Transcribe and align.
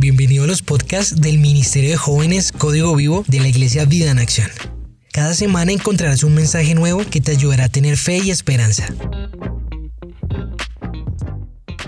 Bienvenido 0.00 0.44
a 0.44 0.46
los 0.46 0.62
podcasts 0.62 1.20
del 1.20 1.38
Ministerio 1.38 1.90
de 1.90 1.96
Jóvenes 1.96 2.52
Código 2.52 2.94
Vivo 2.94 3.24
de 3.26 3.40
la 3.40 3.48
Iglesia 3.48 3.84
Vida 3.84 4.12
en 4.12 4.20
Acción. 4.20 4.46
Cada 5.12 5.34
semana 5.34 5.72
encontrarás 5.72 6.22
un 6.22 6.36
mensaje 6.36 6.76
nuevo 6.76 7.00
que 7.10 7.20
te 7.20 7.32
ayudará 7.32 7.64
a 7.64 7.68
tener 7.68 7.96
fe 7.96 8.18
y 8.18 8.30
esperanza. 8.30 8.86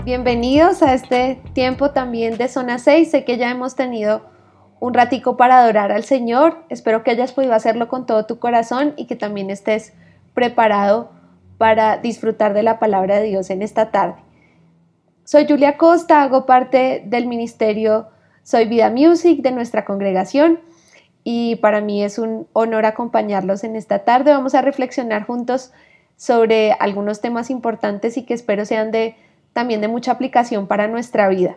Bienvenidos 0.03 0.83
a 0.83 0.93
este 0.93 1.41
tiempo 1.53 1.91
también 1.91 2.37
de 2.37 2.49
Zona 2.49 2.79
6. 2.79 3.09
Sé 3.09 3.23
que 3.23 3.37
ya 3.37 3.49
hemos 3.49 3.75
tenido 3.75 4.29
un 4.81 4.93
ratico 4.93 5.37
para 5.37 5.59
adorar 5.59 5.93
al 5.93 6.03
Señor. 6.03 6.65
Espero 6.67 7.05
que 7.05 7.11
hayas 7.11 7.31
podido 7.31 7.53
hacerlo 7.53 7.87
con 7.87 8.05
todo 8.05 8.25
tu 8.25 8.39
corazón 8.39 8.93
y 8.97 9.05
que 9.07 9.15
también 9.15 9.49
estés 9.49 9.93
preparado 10.33 11.13
para 11.57 11.95
disfrutar 11.95 12.53
de 12.53 12.63
la 12.63 12.77
palabra 12.77 13.21
de 13.21 13.27
Dios 13.27 13.49
en 13.51 13.61
esta 13.61 13.89
tarde. 13.89 14.15
Soy 15.31 15.47
Julia 15.47 15.77
Costa, 15.77 16.23
hago 16.23 16.45
parte 16.45 17.03
del 17.05 17.25
ministerio 17.25 18.09
Soy 18.43 18.65
Vida 18.65 18.89
Music 18.89 19.41
de 19.41 19.53
nuestra 19.53 19.85
congregación 19.85 20.59
y 21.23 21.55
para 21.55 21.79
mí 21.79 22.03
es 22.03 22.19
un 22.19 22.49
honor 22.51 22.85
acompañarlos 22.85 23.63
en 23.63 23.77
esta 23.77 23.99
tarde. 23.99 24.33
Vamos 24.33 24.55
a 24.55 24.61
reflexionar 24.61 25.25
juntos 25.25 25.71
sobre 26.17 26.73
algunos 26.73 27.21
temas 27.21 27.49
importantes 27.49 28.17
y 28.17 28.23
que 28.23 28.33
espero 28.33 28.65
sean 28.65 28.91
de 28.91 29.15
también 29.53 29.79
de 29.79 29.87
mucha 29.87 30.11
aplicación 30.11 30.67
para 30.67 30.89
nuestra 30.89 31.29
vida. 31.29 31.55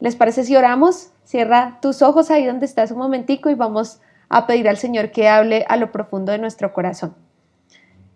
¿Les 0.00 0.16
parece 0.16 0.42
si 0.42 0.56
oramos? 0.56 1.12
Cierra 1.22 1.78
tus 1.80 2.02
ojos 2.02 2.32
ahí 2.32 2.46
donde 2.46 2.66
estás 2.66 2.90
un 2.90 2.98
momentico 2.98 3.48
y 3.48 3.54
vamos 3.54 4.00
a 4.28 4.48
pedir 4.48 4.68
al 4.68 4.76
Señor 4.76 5.12
que 5.12 5.28
hable 5.28 5.64
a 5.68 5.76
lo 5.76 5.92
profundo 5.92 6.32
de 6.32 6.38
nuestro 6.38 6.72
corazón. 6.72 7.14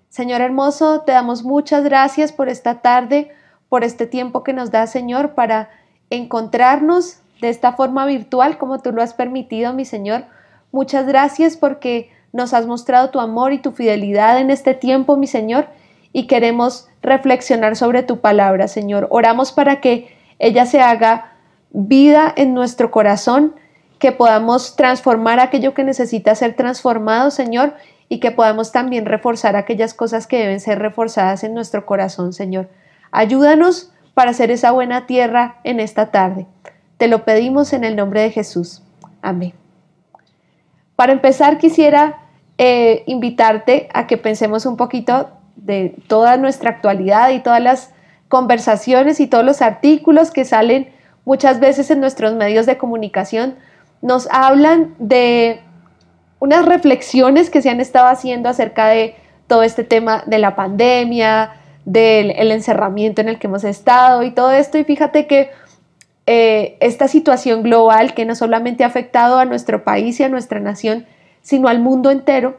Señor 0.09 0.41
hermoso, 0.41 1.03
te 1.03 1.13
damos 1.13 1.45
muchas 1.45 1.85
gracias 1.85 2.33
por 2.33 2.49
esta 2.49 2.83
tarde 2.83 3.31
por 3.73 3.85
este 3.85 4.07
tiempo 4.07 4.45
que 4.45 4.53
nos 4.53 4.71
da, 4.71 4.87
Señor, 4.87 5.31
para 5.31 5.71
encontrarnos 6.11 7.21
de 7.41 7.49
esta 7.49 7.73
forma 7.73 8.05
virtual 8.05 8.59
como 8.59 8.81
tú 8.81 8.93
lo 8.93 9.01
has 9.01 9.15
permitido, 9.15 9.73
mi 9.73 9.87
Señor. 9.87 10.27
Muchas 10.73 11.07
gracias 11.07 11.57
porque 11.57 12.11
nos 12.35 12.53
has 12.53 12.67
mostrado 12.67 13.09
tu 13.09 13.19
amor 13.19 13.55
y 13.55 13.61
tu 13.61 13.73
fidelidad 13.73 14.39
en 14.39 14.51
este 14.51 14.75
tiempo, 14.75 15.17
mi 15.17 15.27
Señor, 15.27 15.69
y 16.13 16.27
queremos 16.27 16.87
reflexionar 17.01 17.75
sobre 17.75 18.03
tu 18.03 18.21
palabra, 18.21 18.69
Señor. 18.69 19.07
Oramos 19.09 19.53
para 19.53 19.81
que 19.81 20.15
ella 20.39 20.67
se 20.67 20.83
haga 20.83 21.33
vida 21.71 22.31
en 22.37 22.53
nuestro 22.53 22.91
corazón, 22.91 23.55
que 23.99 24.13
podamos 24.13 24.77
transformar 24.77 25.41
aquello 25.41 25.73
que 25.73 25.83
necesita 25.83 26.35
ser 26.35 26.57
transformado, 26.57 27.31
Señor, 27.31 27.73
y 28.11 28.21
que 28.21 28.33
podamos 28.33 28.71
también 28.71 29.07
reforzar 29.07 29.57
aquellas 29.57 29.95
cosas 29.95 30.27
que 30.27 30.41
deben 30.41 30.61
ser 30.61 30.79
reforzadas 30.79 31.43
en 31.43 31.55
nuestro 31.55 31.87
corazón, 31.87 32.35
Señor. 32.35 32.69
Ayúdanos 33.13 33.93
para 34.15 34.31
hacer 34.31 34.51
esa 34.51 34.73
buena 34.73 35.07
tierra 35.07 35.61
en 35.65 35.81
esta 35.81 36.11
tarde. 36.11 36.47
Te 36.97 37.09
lo 37.09 37.25
pedimos 37.25 37.73
en 37.73 37.85
el 37.85 37.95
nombre 37.95 38.23
de 38.23 38.31
Jesús. 38.31 38.83
Amén. 39.21 39.53
Para 40.97 41.13
empezar, 41.13 41.59
quisiera 41.59 42.19
eh, 42.59 43.05
invitarte 43.07 43.89
a 43.93 44.07
que 44.07 44.17
pensemos 44.17 44.67
un 44.67 44.77
poquito 44.77 45.31
de 45.57 45.95
toda 46.09 46.37
nuestra 46.37 46.71
actualidad 46.71 47.31
y 47.31 47.41
todas 47.41 47.63
las 47.63 47.93
conversaciones 48.29 49.21
y 49.21 49.27
todos 49.27 49.45
los 49.45 49.63
artículos 49.63 50.31
que 50.31 50.45
salen 50.45 50.91
muchas 51.25 51.61
veces 51.61 51.91
en 51.91 52.01
nuestros 52.01 52.35
medios 52.35 52.67
de 52.67 52.79
comunicación. 52.79 53.57
Nos 54.01 54.29
hablan 54.31 54.95
de 54.99 55.61
unas 56.41 56.65
reflexiones 56.65 57.51
que 57.51 57.63
se 57.63 57.71
han 57.71 57.81
estado 57.81 58.09
haciendo 58.09 58.49
acerca 58.49 58.87
de 58.89 59.17
todo 59.47 59.63
este 59.63 59.85
tema 59.85 60.25
de 60.27 60.39
la 60.39 60.57
pandemia, 60.57 61.53
del 61.85 62.51
encerramiento 62.53 63.21
en 63.21 63.29
el 63.29 63.39
que 63.39 63.47
hemos 63.47 63.65
estado 63.65 64.23
y 64.23 64.31
todo 64.31 64.53
esto. 64.53 64.79
Y 64.79 64.85
fíjate 64.85 65.27
que 65.27 65.51
eh, 66.27 66.77
esta 66.81 67.09
situación 67.09 67.63
global 67.63 68.15
que 68.15 68.25
no 68.25 68.35
solamente 68.35 68.85
ha 68.85 68.87
afectado 68.87 69.39
a 69.39 69.45
nuestro 69.45 69.83
país 69.83 70.21
y 70.21 70.23
a 70.23 70.29
nuestra 70.29 70.61
nación, 70.61 71.07
sino 71.43 71.69
al 71.69 71.81
mundo 71.81 72.11
entero, 72.11 72.59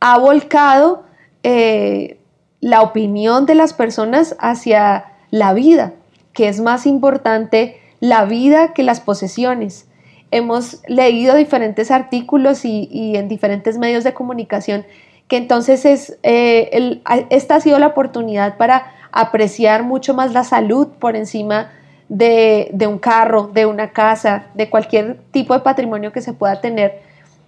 ha 0.00 0.18
volcado 0.18 1.04
eh, 1.44 2.18
la 2.60 2.82
opinión 2.82 3.46
de 3.46 3.54
las 3.54 3.72
personas 3.72 4.34
hacia 4.40 5.12
la 5.30 5.52
vida, 5.54 5.92
que 6.32 6.48
es 6.48 6.60
más 6.60 6.86
importante 6.86 7.80
la 8.00 8.24
vida 8.24 8.74
que 8.74 8.82
las 8.82 9.00
posesiones. 9.00 9.86
Hemos 10.32 10.82
leído 10.88 11.36
diferentes 11.36 11.92
artículos 11.92 12.64
y, 12.64 12.88
y 12.90 13.16
en 13.16 13.28
diferentes 13.28 13.78
medios 13.78 14.02
de 14.02 14.14
comunicación 14.14 14.84
que 15.28 15.36
entonces 15.36 15.84
es, 15.84 16.18
eh, 16.22 17.00
esta 17.30 17.56
ha 17.56 17.60
sido 17.60 17.78
la 17.78 17.88
oportunidad 17.88 18.56
para 18.56 18.92
apreciar 19.12 19.84
mucho 19.84 20.14
más 20.14 20.32
la 20.32 20.44
salud 20.44 20.88
por 20.98 21.16
encima 21.16 21.70
de, 22.08 22.70
un 22.86 22.98
carro, 22.98 23.50
de 23.52 23.66
una 23.66 23.90
casa, 23.90 24.46
de 24.54 24.68
cualquier 24.68 25.18
tipo 25.30 25.54
de 25.54 25.60
patrimonio 25.60 26.12
que 26.12 26.20
se 26.20 26.32
pueda 26.32 26.60
tener. 26.60 27.00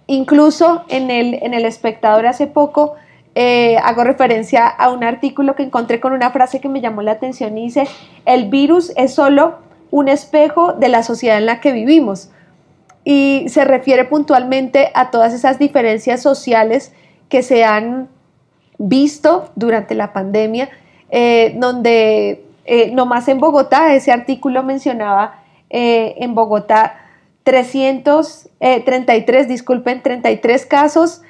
Incluso 0.07 0.83
en 0.89 1.11
el, 1.11 1.35
en 1.35 1.53
el 1.53 1.65
espectador 1.65 2.25
hace 2.25 2.47
poco 2.47 2.95
eh, 3.35 3.77
hago 3.83 4.03
referencia 4.03 4.67
a 4.67 4.89
un 4.89 5.03
artículo 5.03 5.55
que 5.55 5.63
encontré 5.63 5.99
con 5.99 6.13
una 6.13 6.31
frase 6.31 6.59
que 6.59 6.69
me 6.69 6.81
llamó 6.81 7.03
la 7.03 7.11
atención 7.11 7.57
y 7.57 7.65
dice, 7.65 7.87
el 8.25 8.49
virus 8.49 8.91
es 8.95 9.13
solo 9.13 9.59
un 9.91 10.07
espejo 10.07 10.73
de 10.73 10.89
la 10.89 11.03
sociedad 11.03 11.37
en 11.37 11.45
la 11.45 11.59
que 11.59 11.71
vivimos. 11.71 12.29
Y 13.03 13.45
se 13.49 13.63
refiere 13.63 14.05
puntualmente 14.05 14.89
a 14.95 15.11
todas 15.11 15.33
esas 15.33 15.59
diferencias 15.59 16.21
sociales 16.21 16.93
que 17.29 17.43
se 17.43 17.63
han 17.63 18.09
visto 18.77 19.51
durante 19.55 19.95
la 19.95 20.13
pandemia, 20.13 20.69
eh, 21.09 21.55
donde 21.57 22.45
eh, 22.65 22.91
nomás 22.91 23.27
en 23.27 23.39
Bogotá, 23.39 23.93
ese 23.93 24.11
artículo 24.11 24.63
mencionaba 24.63 25.43
eh, 25.69 26.15
en 26.17 26.35
Bogotá 26.35 26.97
333, 27.43 29.47
disculpen, 29.47 30.01
33 30.01 30.65
casos, 30.65 31.21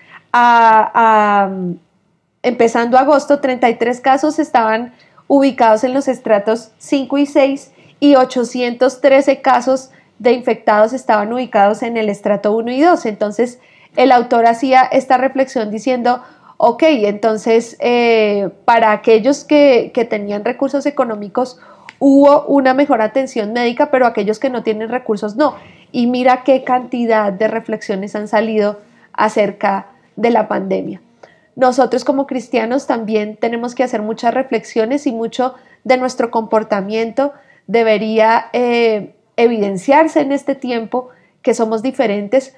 empezando 2.42 2.98
agosto, 2.98 3.40
33 3.40 4.02
casos 4.02 4.40
estaban 4.40 4.94
ubicados 5.28 5.84
en 5.84 5.94
los 5.94 6.08
estratos 6.08 6.72
5 6.80 7.18
y 7.20 7.26
6 7.28 7.72
y 8.00 8.16
813 8.16 9.42
casos 9.42 9.92
de 10.20 10.32
infectados 10.32 10.94
estaban 10.94 11.32
ubicados 11.32 11.84
en 11.84 11.98
el 11.98 12.10
estrato 12.10 12.52
1 12.54 12.72
y 12.72 12.82
2. 12.82 13.06
Entonces, 13.06 13.60
el 13.98 14.12
autor 14.12 14.46
hacía 14.46 14.84
esta 14.84 15.18
reflexión 15.18 15.72
diciendo, 15.72 16.22
ok, 16.58 16.84
entonces 16.84 17.76
eh, 17.80 18.50
para 18.64 18.92
aquellos 18.92 19.44
que, 19.44 19.92
tenían 20.10 20.46
recursos 20.46 20.86
económicos 20.86 21.60
hubo 22.00 22.46
una 22.46 22.76
mejor 22.76 23.02
atención 23.02 23.54
médica, 23.54 23.90
pero 23.90 24.06
aquellos 24.06 24.38
que 24.38 24.52
no 24.52 24.62
tienen 24.62 24.90
recursos 24.90 25.36
no. 25.36 25.56
Y 25.92 26.06
mira 26.06 26.44
qué 26.44 26.64
cantidad 26.64 27.34
de 27.34 27.48
reflexiones 27.48 28.16
han 28.16 28.28
salido 28.28 28.80
acerca 29.14 29.88
de 30.16 30.30
la 30.30 30.48
pandemia. 30.48 31.02
Nosotros 31.56 32.06
como 32.06 32.28
cristianos 32.28 32.86
también 32.86 33.36
tenemos 33.36 33.74
que 33.74 33.84
hacer 33.84 34.04
muchas 34.04 34.32
reflexiones 34.32 35.08
y 35.08 35.12
mucho 35.12 35.56
de 35.84 35.98
nuestro 35.98 36.30
comportamiento 36.30 37.34
debería 37.66 38.46
eh, 38.54 39.16
evidenciarse 39.38 40.22
en 40.22 40.34
este 40.34 40.54
tiempo 40.54 41.10
que 41.42 41.56
somos 41.56 41.82
diferentes 41.82 42.54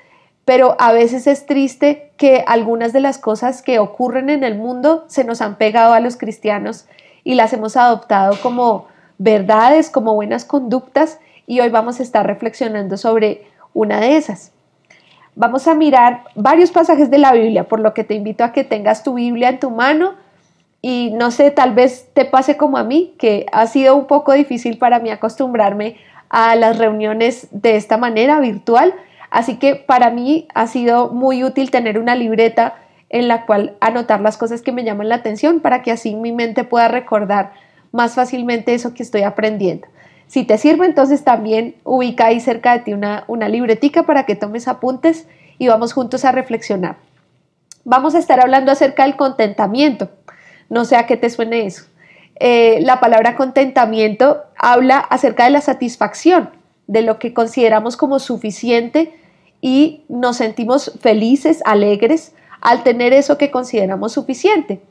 pero 0.50 0.76
a 0.80 0.94
veces 0.94 1.28
es 1.28 1.46
triste 1.46 2.10
que 2.18 2.44
algunas 2.48 2.92
de 2.92 3.02
las 3.02 3.20
cosas 3.20 3.62
que 3.62 3.78
ocurren 3.78 4.32
en 4.32 4.44
el 4.44 4.58
mundo 4.58 5.06
se 5.08 5.24
nos 5.24 5.42
han 5.42 5.58
pegado 5.58 5.94
a 5.94 6.00
los 6.00 6.18
cristianos 6.18 6.88
y 7.24 7.36
las 7.36 7.54
hemos 7.54 7.78
adoptado 7.78 8.36
como 8.42 8.88
verdades, 9.20 9.92
como 9.92 10.16
buenas 10.16 10.46
conductas 10.46 11.20
y 11.46 11.60
hoy 11.60 11.70
vamos 11.70 12.00
a 12.00 12.02
estar 12.02 12.26
reflexionando 12.26 12.98
sobre 12.98 13.44
una 13.76 14.00
de 14.00 14.18
esas. 14.18 14.52
Vamos 15.36 15.68
a 15.68 15.76
mirar 15.76 16.24
varios 16.34 16.72
pasajes 16.72 17.12
de 17.12 17.20
la 17.20 17.32
Biblia, 17.32 17.66
por 17.66 17.80
lo 17.80 17.94
que 17.94 18.04
te 18.04 18.16
invito 18.16 18.44
a 18.44 18.52
que 18.52 18.64
tengas 18.64 19.04
tu 19.04 19.14
Biblia 19.14 19.50
en 19.50 19.60
tu 19.60 19.70
mano 19.70 20.16
y 20.82 21.12
no 21.14 21.30
sé, 21.30 21.52
tal 21.52 21.76
vez 21.76 22.10
te 22.14 22.26
pase 22.26 22.58
como 22.58 22.80
a 22.80 22.84
mí, 22.84 23.14
que 23.20 23.46
ha 23.52 23.68
sido 23.68 23.96
un 23.96 24.08
poco 24.08 24.34
difícil 24.34 24.80
para 24.80 24.98
mí 24.98 25.12
acostumbrarme 25.12 25.98
a 26.28 26.56
las 26.56 26.80
reuniones 26.80 27.50
de 27.52 27.76
esta 27.76 27.98
manera 27.98 28.40
virtual, 28.40 28.96
Así 29.32 29.58
que 29.58 29.76
para 29.76 30.10
mí 30.10 30.48
ha 30.54 30.68
sido 30.68 31.10
muy 31.10 31.44
útil 31.44 31.72
tener 31.72 32.00
una 32.00 32.16
libreta 32.16 32.76
en 33.10 33.28
la 33.28 33.46
cual 33.46 33.76
anotar 33.80 34.22
las 34.22 34.38
cosas 34.38 34.62
que 34.62 34.72
me 34.72 34.84
llaman 34.84 35.10
la 35.10 35.16
atención 35.16 35.60
para 35.60 35.82
que 35.82 35.92
así 35.92 36.16
mi 36.16 36.32
mente 36.32 36.64
pueda 36.64 36.88
recordar 36.88 37.54
más 37.92 38.16
fácilmente 38.16 38.74
eso 38.74 38.94
que 38.94 39.04
estoy 39.04 39.24
aprendiendo. 39.24 39.88
Si 40.28 40.44
te 40.44 40.60
sirve, 40.60 40.86
entonces 40.86 41.24
también 41.24 41.76
ubica 41.84 42.28
ahí 42.28 42.40
cerca 42.40 42.74
de 42.74 42.80
ti 42.84 42.94
una, 42.94 43.24
una 43.28 43.50
libretica 43.50 44.04
para 44.04 44.26
que 44.26 44.36
tomes 44.36 44.68
apuntes 44.68 45.28
y 45.58 45.68
vamos 45.68 45.94
juntos 45.94 46.24
a 46.24 46.32
reflexionar. 46.32 46.98
Vamos 47.84 48.14
a 48.14 48.20
estar 48.20 48.40
hablando 48.40 48.72
acerca 48.72 49.04
del 49.04 49.16
contentamiento. 49.16 50.10
No 50.70 50.86
sé 50.86 50.98
a 50.98 51.08
qué 51.08 51.18
te 51.18 51.32
suene 51.32 51.66
eso. 51.66 51.86
Eh, 52.40 52.80
la 52.82 53.00
palabra 53.00 53.36
contentamiento 53.36 54.44
habla 54.56 55.00
acerca 55.00 55.46
de 55.46 55.50
la 55.50 55.62
satisfacción, 55.62 56.52
de 56.90 57.04
lo 57.04 57.20
que 57.20 57.36
consideramos 57.36 57.96
como 57.98 58.18
suficiente 58.18 59.14
y 59.62 60.02
nos 60.10 60.38
sentimos 60.38 60.92
felices, 61.00 61.62
alegres 61.64 62.34
al 62.62 62.82
tener 62.82 63.14
eso 63.14 63.38
que 63.38 63.52
consideramos 63.52 64.14
suficiente. 64.14 64.82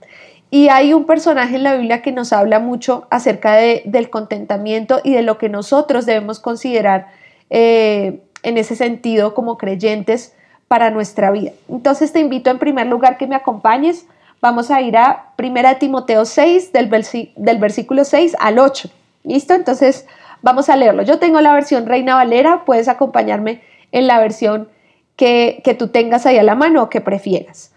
Y 0.49 0.69
hay 0.69 0.95
un 0.95 1.07
personaje 1.07 1.57
en 1.57 1.65
la 1.65 1.75
Biblia 1.75 2.01
que 2.01 2.13
nos 2.13 2.33
habla 2.33 2.61
mucho 2.61 3.09
acerca 3.11 3.55
del 3.57 4.11
contentamiento 4.11 5.01
y 5.03 5.13
de 5.13 5.23
lo 5.23 5.39
que 5.39 5.49
nosotros 5.49 6.07
debemos 6.07 6.39
considerar 6.39 7.09
eh, 7.51 8.21
en 8.45 8.59
ese 8.59 8.77
sentido 8.77 9.35
como 9.35 9.59
creyentes 9.59 10.35
para 10.69 10.93
nuestra 10.93 11.33
vida. 11.33 11.51
Entonces 11.69 12.13
te 12.13 12.21
invito 12.21 12.49
en 12.49 12.61
primer 12.61 12.87
lugar 12.87 13.19
que 13.19 13.27
me 13.27 13.35
acompañes. 13.35 14.07
Vamos 14.41 14.71
a 14.71 14.81
ir 14.83 14.97
a 14.97 15.33
1 15.37 15.77
Timoteo 15.81 16.25
6 16.25 16.73
del, 16.73 16.89
del 17.37 17.59
versículo 17.59 18.05
6 18.05 18.37
al 18.39 18.61
8. 18.61 18.89
¿Listo? 19.25 19.55
Entonces 19.55 20.07
vamos 20.43 20.69
a 20.69 20.77
leerlo. 20.77 21.03
Yo 21.03 21.19
tengo 21.19 21.41
la 21.41 21.53
versión 21.53 21.87
Reina 21.87 22.15
Valera, 22.15 22.65
puedes 22.65 22.89
acompañarme 22.89 23.63
en 23.93 24.07
la 24.07 24.21
versión 24.21 24.69
que, 25.17 25.61
que 25.65 25.75
tú 25.75 25.89
tengas 25.89 26.27
ahí 26.27 26.39
a 26.39 26.43
la 26.43 26.55
mano 26.55 26.83
o 26.83 26.89
que 26.89 27.01
prefieras. 27.01 27.73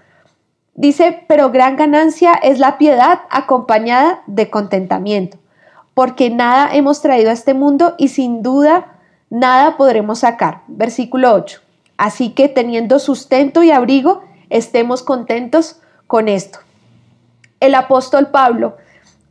Dice, 0.73 1.23
pero 1.27 1.51
gran 1.51 1.75
ganancia 1.75 2.33
es 2.33 2.59
la 2.59 2.77
piedad 2.77 3.21
acompañada 3.29 4.23
de 4.27 4.49
contentamiento, 4.49 5.37
porque 5.93 6.29
nada 6.29 6.73
hemos 6.73 7.01
traído 7.01 7.29
a 7.29 7.33
este 7.33 7.53
mundo 7.53 7.95
y 7.97 8.07
sin 8.07 8.41
duda 8.41 8.99
nada 9.29 9.77
podremos 9.77 10.19
sacar. 10.19 10.61
Versículo 10.67 11.33
8. 11.33 11.61
Así 11.97 12.29
que 12.29 12.49
teniendo 12.49 12.99
sustento 12.99 13.63
y 13.63 13.71
abrigo, 13.71 14.23
estemos 14.49 15.03
contentos 15.03 15.81
con 16.07 16.27
esto. 16.27 16.59
El 17.59 17.75
apóstol 17.75 18.27
Pablo, 18.27 18.77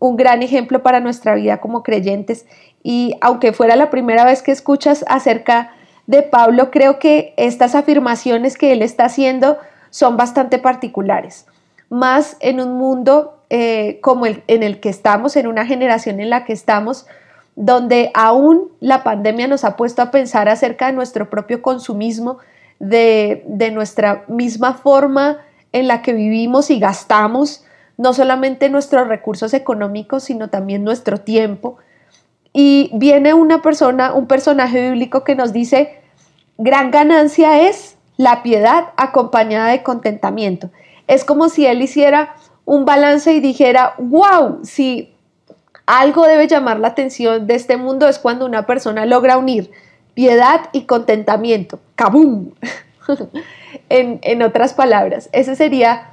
un 0.01 0.17
gran 0.17 0.43
ejemplo 0.43 0.83
para 0.83 0.99
nuestra 0.99 1.37
vida 1.37 1.61
como 1.61 1.85
creyentes, 1.85 2.47
y 2.83 3.15
aunque 3.21 3.53
fuera 3.53 3.77
la 3.77 3.91
primera 3.91 4.25
vez 4.25 4.43
que 4.43 4.51
escuchas 4.51 5.05
acerca 5.07 5.73
de 6.09 6.23
Pablo, 6.23 6.73
creo 6.73 6.99
que 6.99 7.35
estas 7.37 7.77
afirmaciones 7.77 8.59
que 8.59 8.73
él 8.73 8.83
está 8.83 9.05
haciendo 9.05 9.59
son 9.91 10.17
bastante 10.17 10.59
particulares, 10.59 11.47
más 11.89 12.37
en 12.41 12.61
un 12.61 12.77
mundo 12.79 13.37
eh, 13.51 13.99
como 14.01 14.27
el 14.27 14.43
en 14.49 14.63
el 14.63 14.81
que 14.81 14.89
estamos, 14.89 15.37
en 15.37 15.47
una 15.47 15.67
generación 15.67 16.19
en 16.19 16.31
la 16.31 16.45
que 16.45 16.53
estamos, 16.53 17.07
donde 17.55 18.11
aún 18.15 18.71
la 18.81 19.03
pandemia 19.03 19.47
nos 19.47 19.65
ha 19.65 19.77
puesto 19.77 20.01
a 20.01 20.11
pensar 20.11 20.49
acerca 20.49 20.87
de 20.87 20.93
nuestro 20.95 21.29
propio 21.29 21.61
consumismo, 21.61 22.39
de, 22.79 23.45
de 23.47 23.71
nuestra 23.71 24.25
misma 24.29 24.75
forma 24.75 25.39
en 25.73 25.87
la 25.87 26.01
que 26.01 26.15
vivimos 26.15 26.71
y 26.71 26.79
gastamos, 26.79 27.65
no 28.01 28.15
solamente 28.15 28.71
nuestros 28.71 29.09
recursos 29.09 29.53
económicos, 29.53 30.25
sino 30.25 30.49
también 30.49 30.85
nuestro 30.85 31.19
tiempo. 31.19 31.77
Y 32.51 32.91
viene 32.95 33.35
una 33.35 33.61
persona, 33.61 34.15
un 34.15 34.27
personaje 34.27 34.91
bíblico 34.91 35.23
que 35.23 35.35
nos 35.35 35.53
dice, 35.53 36.01
gran 36.57 36.91
ganancia 36.91 37.69
es 37.69 37.97
la 38.17 38.43
piedad 38.43 38.87
acompañada 38.97 39.69
de 39.69 39.83
contentamiento. 39.83 40.71
Es 41.09 41.27
como 41.27 41.51
si 41.51 41.67
él 41.67 41.83
hiciera 41.83 42.37
un 42.65 42.87
balance 42.87 43.35
y 43.35 43.41
dijera, 43.41 43.93
wow, 43.99 44.61
si 44.63 45.15
algo 45.85 46.27
debe 46.27 46.49
llamar 46.49 46.81
la 46.81 46.89
atención 46.89 47.47
de 47.47 47.55
este 47.55 47.77
mundo 47.77 48.09
es 48.09 48.19
cuando 48.19 48.47
una 48.47 48.65
persona 48.65 49.05
logra 49.05 49.37
unir 49.37 49.71
piedad 50.15 50.71
y 50.73 50.85
contentamiento. 50.85 51.81
¡Kabum! 51.97 52.53
en, 53.91 54.21
en 54.23 54.43
otras 54.43 54.73
palabras, 54.73 55.29
esa 55.33 55.55
sería 55.55 56.11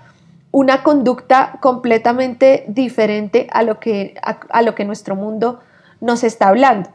una 0.52 0.84
conducta 0.84 1.60
completamente 1.62 2.66
diferente 2.68 3.48
a 3.52 3.64
lo 3.64 3.80
que, 3.80 4.16
a 4.22 4.62
lo 4.62 4.76
que 4.76 4.86
nuestro 4.86 5.16
mundo 5.16 5.60
nos 6.02 6.24
está 6.24 6.50
hablando. 6.50 6.90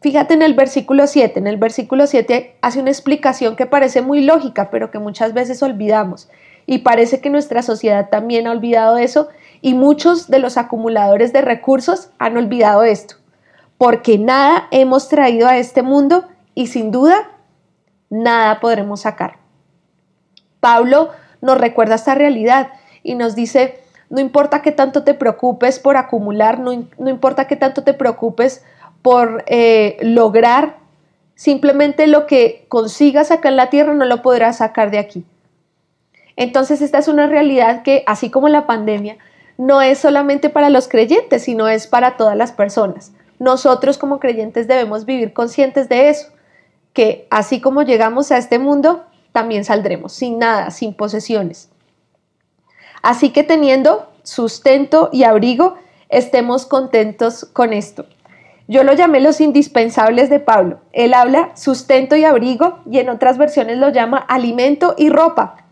Fíjate 0.00 0.34
en 0.34 0.42
el 0.42 0.54
versículo 0.54 1.08
7, 1.08 1.40
en 1.40 1.48
el 1.48 1.56
versículo 1.56 2.06
7 2.06 2.56
hace 2.62 2.78
una 2.80 2.90
explicación 2.90 3.56
que 3.56 3.66
parece 3.66 4.00
muy 4.00 4.20
lógica, 4.20 4.70
pero 4.70 4.92
que 4.92 5.00
muchas 5.00 5.34
veces 5.34 5.60
olvidamos. 5.62 6.28
Y 6.66 6.78
parece 6.78 7.20
que 7.20 7.30
nuestra 7.30 7.62
sociedad 7.62 8.08
también 8.08 8.46
ha 8.46 8.52
olvidado 8.52 8.96
eso 8.96 9.28
y 9.60 9.74
muchos 9.74 10.28
de 10.28 10.38
los 10.38 10.56
acumuladores 10.56 11.32
de 11.32 11.40
recursos 11.40 12.10
han 12.18 12.36
olvidado 12.36 12.84
esto. 12.84 13.16
Porque 13.76 14.18
nada 14.18 14.68
hemos 14.70 15.08
traído 15.08 15.48
a 15.48 15.56
este 15.56 15.82
mundo 15.82 16.28
y 16.54 16.68
sin 16.68 16.92
duda 16.92 17.32
nada 18.08 18.60
podremos 18.60 19.00
sacar. 19.00 19.38
Pablo 20.60 21.10
nos 21.40 21.58
recuerda 21.58 21.96
esta 21.96 22.14
realidad 22.14 22.68
y 23.08 23.14
nos 23.14 23.34
dice, 23.34 23.80
no 24.10 24.20
importa 24.20 24.62
qué 24.62 24.72
tanto 24.72 25.02
te 25.02 25.14
preocupes 25.14 25.78
por 25.78 25.96
acumular, 25.96 26.58
no, 26.58 26.72
no 26.98 27.10
importa 27.10 27.46
qué 27.46 27.56
tanto 27.56 27.82
te 27.82 27.94
preocupes 27.94 28.62
por 29.02 29.44
eh, 29.46 29.96
lograr 30.02 30.76
simplemente 31.34 32.06
lo 32.06 32.26
que 32.26 32.66
consigas 32.68 33.30
acá 33.30 33.48
en 33.48 33.56
la 33.56 33.70
tierra 33.70 33.94
no 33.94 34.04
lo 34.04 34.22
podrás 34.22 34.58
sacar 34.58 34.90
de 34.90 34.98
aquí. 34.98 35.24
Entonces 36.36 36.82
esta 36.82 36.98
es 36.98 37.08
una 37.08 37.26
realidad 37.26 37.82
que, 37.82 38.04
así 38.06 38.30
como 38.30 38.48
la 38.48 38.66
pandemia, 38.66 39.16
no 39.56 39.80
es 39.80 39.98
solamente 39.98 40.50
para 40.50 40.68
los 40.68 40.88
creyentes, 40.88 41.44
sino 41.44 41.68
es 41.68 41.86
para 41.86 42.16
todas 42.16 42.36
las 42.36 42.52
personas. 42.52 43.12
Nosotros 43.38 43.98
como 43.98 44.20
creyentes 44.20 44.68
debemos 44.68 45.04
vivir 45.04 45.32
conscientes 45.32 45.88
de 45.88 46.10
eso, 46.10 46.28
que 46.92 47.26
así 47.30 47.60
como 47.60 47.82
llegamos 47.82 48.30
a 48.32 48.38
este 48.38 48.58
mundo, 48.58 49.04
también 49.32 49.64
saldremos 49.64 50.12
sin 50.12 50.38
nada, 50.38 50.70
sin 50.70 50.94
posesiones. 50.94 51.70
Así 53.02 53.30
que 53.30 53.44
teniendo 53.44 54.10
sustento 54.22 55.10
y 55.12 55.24
abrigo, 55.24 55.76
estemos 56.08 56.66
contentos 56.66 57.44
con 57.52 57.72
esto. 57.72 58.06
Yo 58.66 58.84
lo 58.84 58.92
llamé 58.92 59.20
los 59.20 59.40
indispensables 59.40 60.28
de 60.28 60.40
Pablo. 60.40 60.80
Él 60.92 61.14
habla 61.14 61.56
sustento 61.56 62.16
y 62.16 62.24
abrigo 62.24 62.80
y 62.90 62.98
en 62.98 63.08
otras 63.08 63.38
versiones 63.38 63.78
lo 63.78 63.88
llama 63.88 64.18
alimento 64.18 64.94
y 64.98 65.08
ropa. 65.08 65.64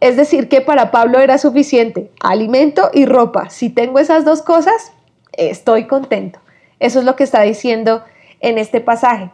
Es 0.00 0.16
decir, 0.16 0.48
que 0.48 0.60
para 0.60 0.90
Pablo 0.90 1.20
era 1.20 1.38
suficiente 1.38 2.12
alimento 2.20 2.90
y 2.92 3.06
ropa. 3.06 3.48
Si 3.48 3.70
tengo 3.70 3.98
esas 3.98 4.26
dos 4.26 4.42
cosas, 4.42 4.92
estoy 5.32 5.86
contento. 5.86 6.38
Eso 6.80 6.98
es 6.98 7.04
lo 7.04 7.16
que 7.16 7.24
está 7.24 7.42
diciendo 7.42 8.04
en 8.40 8.58
este 8.58 8.80
pasaje. 8.80 9.30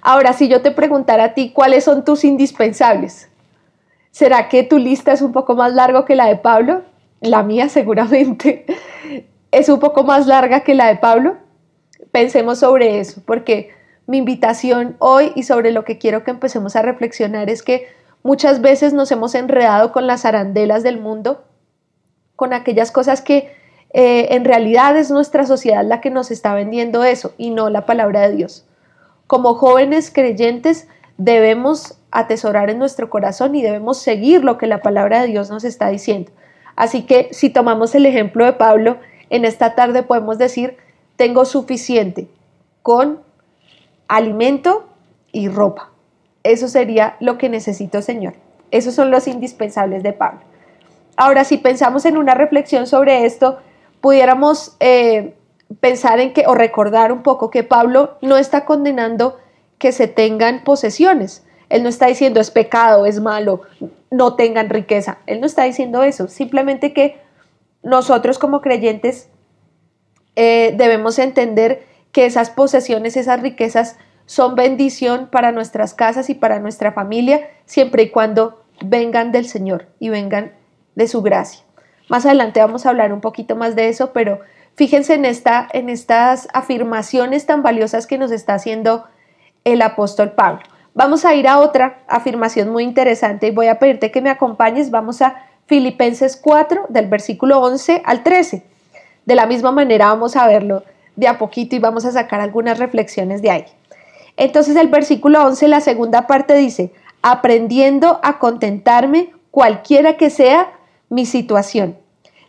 Ahora, 0.00 0.32
si 0.32 0.48
yo 0.48 0.62
te 0.62 0.70
preguntara 0.70 1.24
a 1.24 1.34
ti 1.34 1.52
cuáles 1.52 1.84
son 1.84 2.04
tus 2.04 2.24
indispensables, 2.24 3.28
¿será 4.10 4.48
que 4.48 4.62
tu 4.62 4.78
lista 4.78 5.12
es 5.12 5.22
un 5.22 5.32
poco 5.32 5.54
más 5.54 5.72
larga 5.74 6.04
que 6.04 6.16
la 6.16 6.26
de 6.26 6.36
Pablo? 6.36 6.82
La 7.20 7.42
mía 7.42 7.68
seguramente 7.68 8.64
es 9.50 9.68
un 9.68 9.80
poco 9.80 10.04
más 10.04 10.26
larga 10.26 10.60
que 10.60 10.74
la 10.74 10.88
de 10.88 10.96
Pablo 10.96 11.36
pensemos 12.12 12.58
sobre 12.58 13.00
eso, 13.00 13.22
porque 13.24 13.70
mi 14.06 14.18
invitación 14.18 14.96
hoy 14.98 15.32
y 15.34 15.42
sobre 15.42 15.72
lo 15.72 15.84
que 15.84 15.98
quiero 15.98 16.24
que 16.24 16.30
empecemos 16.30 16.76
a 16.76 16.82
reflexionar 16.82 17.50
es 17.50 17.62
que 17.62 17.86
muchas 18.22 18.60
veces 18.60 18.92
nos 18.92 19.12
hemos 19.12 19.34
enredado 19.34 19.92
con 19.92 20.06
las 20.06 20.24
arandelas 20.24 20.82
del 20.82 20.98
mundo, 20.98 21.44
con 22.36 22.52
aquellas 22.52 22.90
cosas 22.90 23.20
que 23.20 23.52
eh, 23.92 24.28
en 24.34 24.44
realidad 24.44 24.96
es 24.96 25.10
nuestra 25.10 25.46
sociedad 25.46 25.84
la 25.84 26.00
que 26.00 26.10
nos 26.10 26.30
está 26.30 26.54
vendiendo 26.54 27.04
eso 27.04 27.32
y 27.38 27.50
no 27.50 27.70
la 27.70 27.86
palabra 27.86 28.22
de 28.28 28.36
Dios. 28.36 28.66
Como 29.26 29.54
jóvenes 29.54 30.10
creyentes 30.10 30.88
debemos 31.18 31.97
atesorar 32.10 32.70
en 32.70 32.78
nuestro 32.78 33.10
corazón 33.10 33.54
y 33.54 33.62
debemos 33.62 33.98
seguir 33.98 34.44
lo 34.44 34.58
que 34.58 34.66
la 34.66 34.80
palabra 34.80 35.20
de 35.20 35.28
Dios 35.28 35.50
nos 35.50 35.64
está 35.64 35.88
diciendo. 35.88 36.32
Así 36.76 37.02
que 37.02 37.28
si 37.32 37.50
tomamos 37.50 37.94
el 37.94 38.06
ejemplo 38.06 38.44
de 38.44 38.52
Pablo, 38.52 38.98
en 39.30 39.44
esta 39.44 39.74
tarde 39.74 40.02
podemos 40.02 40.38
decir, 40.38 40.76
tengo 41.16 41.44
suficiente 41.44 42.28
con 42.82 43.20
alimento 44.06 44.88
y 45.32 45.48
ropa. 45.48 45.90
Eso 46.44 46.68
sería 46.68 47.16
lo 47.20 47.36
que 47.36 47.48
necesito, 47.48 48.00
Señor. 48.00 48.34
Esos 48.70 48.94
son 48.94 49.10
los 49.10 49.28
indispensables 49.28 50.02
de 50.02 50.12
Pablo. 50.12 50.40
Ahora, 51.16 51.44
si 51.44 51.58
pensamos 51.58 52.04
en 52.04 52.16
una 52.16 52.34
reflexión 52.34 52.86
sobre 52.86 53.26
esto, 53.26 53.58
pudiéramos 54.00 54.76
eh, 54.78 55.34
pensar 55.80 56.20
en 56.20 56.32
que, 56.32 56.44
o 56.46 56.54
recordar 56.54 57.12
un 57.12 57.22
poco 57.22 57.50
que 57.50 57.64
Pablo 57.64 58.16
no 58.22 58.36
está 58.36 58.64
condenando 58.64 59.38
que 59.78 59.92
se 59.92 60.06
tengan 60.06 60.64
posesiones. 60.64 61.44
Él 61.68 61.82
no 61.82 61.88
está 61.88 62.06
diciendo 62.06 62.40
es 62.40 62.50
pecado, 62.50 63.06
es 63.06 63.20
malo, 63.20 63.62
no 64.10 64.34
tengan 64.36 64.70
riqueza. 64.70 65.18
Él 65.26 65.40
no 65.40 65.46
está 65.46 65.64
diciendo 65.64 66.02
eso. 66.02 66.28
Simplemente 66.28 66.92
que 66.92 67.18
nosotros 67.82 68.38
como 68.38 68.60
creyentes 68.60 69.28
eh, 70.36 70.74
debemos 70.76 71.18
entender 71.18 71.86
que 72.12 72.26
esas 72.26 72.50
posesiones, 72.50 73.16
esas 73.16 73.42
riquezas 73.42 73.96
son 74.26 74.54
bendición 74.54 75.28
para 75.30 75.52
nuestras 75.52 75.94
casas 75.94 76.30
y 76.30 76.34
para 76.34 76.58
nuestra 76.58 76.92
familia, 76.92 77.48
siempre 77.64 78.04
y 78.04 78.10
cuando 78.10 78.62
vengan 78.84 79.32
del 79.32 79.46
Señor 79.46 79.88
y 79.98 80.10
vengan 80.10 80.52
de 80.94 81.08
su 81.08 81.22
gracia. 81.22 81.64
Más 82.08 82.24
adelante 82.26 82.60
vamos 82.60 82.86
a 82.86 82.90
hablar 82.90 83.12
un 83.12 83.20
poquito 83.20 83.56
más 83.56 83.74
de 83.74 83.88
eso, 83.88 84.12
pero 84.12 84.40
fíjense 84.74 85.14
en, 85.14 85.24
esta, 85.24 85.68
en 85.72 85.88
estas 85.88 86.48
afirmaciones 86.52 87.46
tan 87.46 87.62
valiosas 87.62 88.06
que 88.06 88.18
nos 88.18 88.30
está 88.30 88.54
haciendo 88.54 89.04
el 89.64 89.82
apóstol 89.82 90.32
Pablo. 90.32 90.62
Vamos 90.98 91.24
a 91.24 91.32
ir 91.32 91.46
a 91.46 91.60
otra 91.60 92.00
afirmación 92.08 92.70
muy 92.70 92.82
interesante 92.82 93.46
y 93.46 93.50
voy 93.52 93.68
a 93.68 93.78
pedirte 93.78 94.10
que 94.10 94.20
me 94.20 94.30
acompañes. 94.30 94.90
Vamos 94.90 95.22
a 95.22 95.46
Filipenses 95.66 96.36
4 96.36 96.86
del 96.88 97.06
versículo 97.06 97.60
11 97.60 98.02
al 98.04 98.24
13. 98.24 98.64
De 99.24 99.34
la 99.36 99.46
misma 99.46 99.70
manera 99.70 100.06
vamos 100.08 100.34
a 100.34 100.48
verlo 100.48 100.82
de 101.14 101.28
a 101.28 101.38
poquito 101.38 101.76
y 101.76 101.78
vamos 101.78 102.04
a 102.04 102.10
sacar 102.10 102.40
algunas 102.40 102.80
reflexiones 102.80 103.42
de 103.42 103.50
ahí. 103.52 103.64
Entonces 104.36 104.74
el 104.74 104.88
versículo 104.88 105.40
11, 105.44 105.68
la 105.68 105.80
segunda 105.80 106.26
parte 106.26 106.54
dice, 106.54 106.92
aprendiendo 107.22 108.18
a 108.24 108.40
contentarme 108.40 109.30
cualquiera 109.52 110.16
que 110.16 110.30
sea 110.30 110.72
mi 111.10 111.26
situación. 111.26 111.96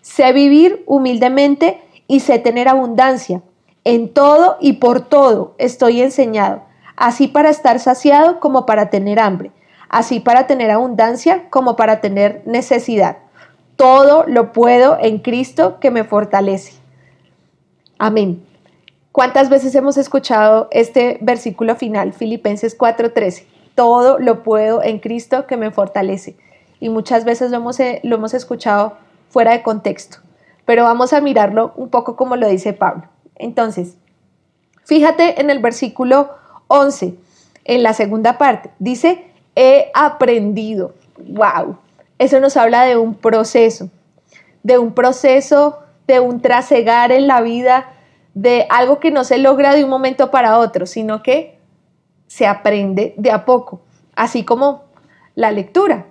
Sé 0.01 0.34
vivir 0.34 0.84
humildemente 0.88 1.84
y 2.08 2.22
sé 2.22 2.39
tener 2.39 2.68
abundancia. 2.68 3.44
En 3.84 4.12
todo 4.12 4.58
y 4.60 4.74
por 4.74 5.01
todo 5.01 5.53
estoy 5.60 6.01
enseñado, 6.01 6.63
así 7.00 7.29
para 7.29 7.50
estar 7.50 7.79
saciado 7.79 8.41
como 8.41 8.65
para 8.65 8.89
tener 8.89 9.20
hambre, 9.20 9.51
así 9.88 10.20
para 10.20 10.48
tener 10.48 10.70
abundancia 10.70 11.50
como 11.50 11.77
para 11.77 12.01
tener 12.01 12.44
necesidad. 12.46 13.20
Todo 13.77 14.25
lo 14.27 14.51
puedo 14.51 14.98
en 15.00 15.20
Cristo 15.20 15.79
que 15.79 15.91
me 15.91 16.03
fortalece. 16.03 16.74
Amén. 17.98 18.46
¿Cuántas 19.13 19.50
veces 19.50 19.74
hemos 19.75 19.98
escuchado 19.98 20.68
este 20.72 21.18
versículo 21.22 21.77
final, 21.77 22.12
Filipenses 22.12 22.77
4:13? 22.77 23.46
Todo 23.75 24.20
lo 24.20 24.44
puedo 24.44 24.84
en 24.84 25.00
Cristo 25.00 25.48
que 25.48 25.56
me 25.56 25.72
fortalece. 25.72 26.36
Y 26.82 26.89
muchas 26.89 27.24
veces 27.24 27.50
lo 27.50 27.58
hemos, 27.58 27.79
eh, 27.79 28.01
lo 28.03 28.18
hemos 28.18 28.34
escuchado 28.34 28.98
fuera 29.29 29.53
de 29.53 29.63
contexto, 29.63 30.18
pero 30.65 30.84
vamos 30.84 31.13
a 31.13 31.22
mirarlo 31.22 31.72
un 31.77 31.89
poco 31.89 32.18
como 32.18 32.36
lo 32.36 32.50
dice 32.50 32.74
Pablo. 32.74 33.06
Entonces, 33.36 33.96
fíjate 34.84 35.39
en 35.39 35.50
el 35.50 35.60
versículo 35.60 36.38
11, 36.70 37.16
en 37.66 37.84
la 37.84 37.94
segunda 37.94 38.38
parte, 38.38 38.72
dice, 38.80 39.26
he 39.56 39.92
aprendido. 39.94 40.94
¡Wow! 41.18 41.78
Eso 42.18 42.40
nos 42.40 42.56
habla 42.56 42.86
de 42.86 42.96
un 42.96 43.16
proceso, 43.16 43.90
de 44.64 44.78
un 44.78 44.94
proceso, 44.94 45.80
de 46.08 46.20
un 46.20 46.42
trasegar 46.42 47.12
en 47.12 47.28
la 47.28 47.42
vida, 47.42 47.92
de 48.34 48.66
algo 48.70 49.00
que 49.00 49.12
no 49.12 49.24
se 49.24 49.38
logra 49.38 49.76
de 49.76 49.84
un 49.84 49.90
momento 49.90 50.32
para 50.32 50.58
otro, 50.58 50.86
sino 50.86 51.22
que 51.22 51.60
se 52.28 52.48
aprende 52.48 53.14
de 53.18 53.32
a 53.32 53.44
poco, 53.44 53.82
así 54.16 54.46
como 54.46 54.84
la 55.36 55.52
lectura. 55.52 56.06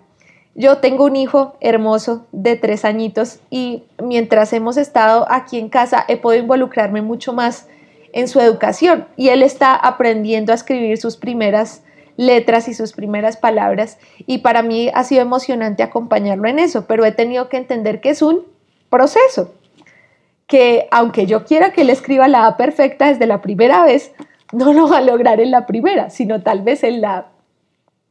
Yo 0.54 0.78
tengo 0.78 1.04
un 1.04 1.14
hijo 1.14 1.56
hermoso 1.60 2.26
de 2.32 2.56
tres 2.56 2.84
añitos 2.84 3.38
y 3.48 3.84
mientras 4.02 4.52
hemos 4.52 4.76
estado 4.76 5.24
aquí 5.30 5.58
en 5.58 5.68
casa 5.68 6.04
he 6.08 6.16
podido 6.16 6.42
involucrarme 6.42 7.00
mucho 7.00 7.32
más 7.32 7.68
en 8.12 8.28
su 8.28 8.40
educación 8.40 9.06
y 9.16 9.28
él 9.28 9.42
está 9.42 9.74
aprendiendo 9.74 10.52
a 10.52 10.54
escribir 10.54 10.98
sus 10.98 11.16
primeras 11.16 11.82
letras 12.16 12.68
y 12.68 12.74
sus 12.74 12.92
primeras 12.92 13.36
palabras 13.36 13.98
y 14.26 14.38
para 14.38 14.62
mí 14.62 14.90
ha 14.92 15.04
sido 15.04 15.22
emocionante 15.22 15.82
acompañarlo 15.82 16.48
en 16.48 16.58
eso, 16.58 16.86
pero 16.86 17.04
he 17.04 17.12
tenido 17.12 17.48
que 17.48 17.56
entender 17.56 18.00
que 18.00 18.10
es 18.10 18.22
un 18.22 18.42
proceso, 18.90 19.54
que 20.46 20.88
aunque 20.90 21.26
yo 21.26 21.44
quiera 21.44 21.72
que 21.72 21.82
él 21.82 21.90
escriba 21.90 22.26
la 22.26 22.46
A 22.46 22.56
perfecta 22.56 23.06
desde 23.06 23.26
la 23.26 23.40
primera 23.40 23.84
vez, 23.84 24.12
no 24.52 24.72
lo 24.72 24.88
va 24.88 24.98
a 24.98 25.02
lograr 25.02 25.40
en 25.40 25.50
la 25.50 25.66
primera, 25.66 26.10
sino 26.10 26.42
tal 26.42 26.62
vez 26.62 26.82
en 26.82 27.00
la 27.00 27.28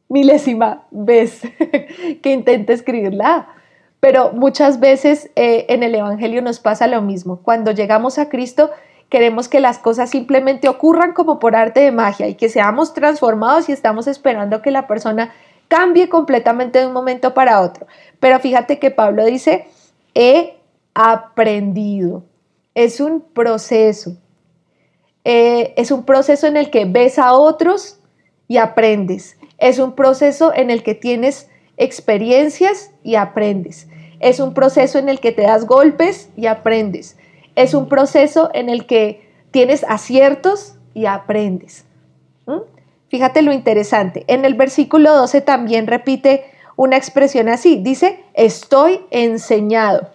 milésima 0.08 0.84
vez 0.90 1.42
que 2.22 2.32
intente 2.32 2.72
escribirla. 2.72 3.48
Pero 4.00 4.32
muchas 4.32 4.78
veces 4.78 5.30
eh, 5.34 5.66
en 5.68 5.82
el 5.82 5.94
Evangelio 5.94 6.40
nos 6.40 6.60
pasa 6.60 6.86
lo 6.86 7.02
mismo. 7.02 7.40
Cuando 7.42 7.72
llegamos 7.72 8.18
a 8.18 8.28
Cristo, 8.28 8.70
queremos 9.08 9.48
que 9.48 9.60
las 9.60 9.78
cosas 9.78 10.10
simplemente 10.10 10.68
ocurran 10.68 11.12
como 11.12 11.38
por 11.38 11.56
arte 11.56 11.80
de 11.80 11.92
magia 11.92 12.28
y 12.28 12.34
que 12.34 12.48
seamos 12.48 12.94
transformados 12.94 13.68
y 13.68 13.72
estamos 13.72 14.06
esperando 14.06 14.62
que 14.62 14.70
la 14.70 14.86
persona 14.86 15.32
cambie 15.68 16.08
completamente 16.08 16.78
de 16.78 16.86
un 16.86 16.92
momento 16.92 17.34
para 17.34 17.60
otro. 17.60 17.86
Pero 18.20 18.38
fíjate 18.40 18.78
que 18.78 18.90
Pablo 18.90 19.24
dice, 19.24 19.66
he 20.14 20.56
aprendido. 20.94 22.24
Es 22.74 23.00
un 23.00 23.20
proceso. 23.20 24.16
Eh, 25.24 25.74
es 25.76 25.90
un 25.90 26.04
proceso 26.04 26.46
en 26.46 26.56
el 26.56 26.70
que 26.70 26.84
ves 26.84 27.18
a 27.18 27.32
otros 27.32 28.00
y 28.46 28.56
aprendes. 28.56 29.36
Es 29.58 29.78
un 29.78 29.94
proceso 29.94 30.52
en 30.54 30.70
el 30.70 30.82
que 30.82 30.94
tienes 30.94 31.48
experiencias 31.76 32.90
y 33.02 33.16
aprendes. 33.16 33.88
Es 34.20 34.40
un 34.40 34.54
proceso 34.54 34.98
en 34.98 35.08
el 35.08 35.20
que 35.20 35.32
te 35.32 35.42
das 35.42 35.66
golpes 35.66 36.30
y 36.36 36.46
aprendes. 36.46 37.16
Es 37.58 37.74
un 37.74 37.88
proceso 37.88 38.50
en 38.54 38.68
el 38.68 38.86
que 38.86 39.28
tienes 39.50 39.84
aciertos 39.88 40.76
y 40.94 41.06
aprendes. 41.06 41.86
Fíjate 43.08 43.42
lo 43.42 43.52
interesante. 43.52 44.22
En 44.28 44.44
el 44.44 44.54
versículo 44.54 45.12
12 45.16 45.40
también 45.40 45.88
repite 45.88 46.44
una 46.76 46.96
expresión 46.96 47.48
así. 47.48 47.80
Dice, 47.82 48.22
estoy 48.34 49.00
enseñado. 49.10 50.10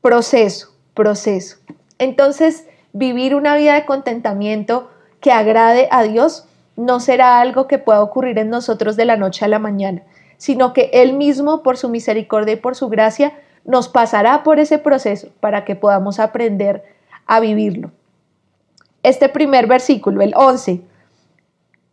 Proceso, 0.00 0.74
proceso. 0.92 1.58
Entonces, 2.00 2.66
vivir 2.92 3.36
una 3.36 3.54
vida 3.54 3.74
de 3.74 3.84
contentamiento 3.84 4.90
que 5.20 5.30
agrade 5.30 5.86
a 5.92 6.02
Dios 6.02 6.48
no 6.74 6.98
será 6.98 7.40
algo 7.40 7.68
que 7.68 7.78
pueda 7.78 8.02
ocurrir 8.02 8.40
en 8.40 8.50
nosotros 8.50 8.96
de 8.96 9.04
la 9.04 9.16
noche 9.16 9.44
a 9.44 9.48
la 9.48 9.60
mañana, 9.60 10.02
sino 10.36 10.72
que 10.72 10.90
Él 10.92 11.12
mismo, 11.12 11.62
por 11.62 11.76
su 11.76 11.88
misericordia 11.88 12.54
y 12.54 12.56
por 12.56 12.74
su 12.74 12.88
gracia, 12.88 13.34
nos 13.68 13.88
pasará 13.88 14.42
por 14.42 14.58
ese 14.58 14.78
proceso 14.78 15.28
para 15.40 15.66
que 15.66 15.76
podamos 15.76 16.18
aprender 16.18 16.82
a 17.26 17.38
vivirlo. 17.38 17.92
Este 19.02 19.28
primer 19.28 19.66
versículo, 19.66 20.22
el 20.22 20.32
11, 20.34 20.80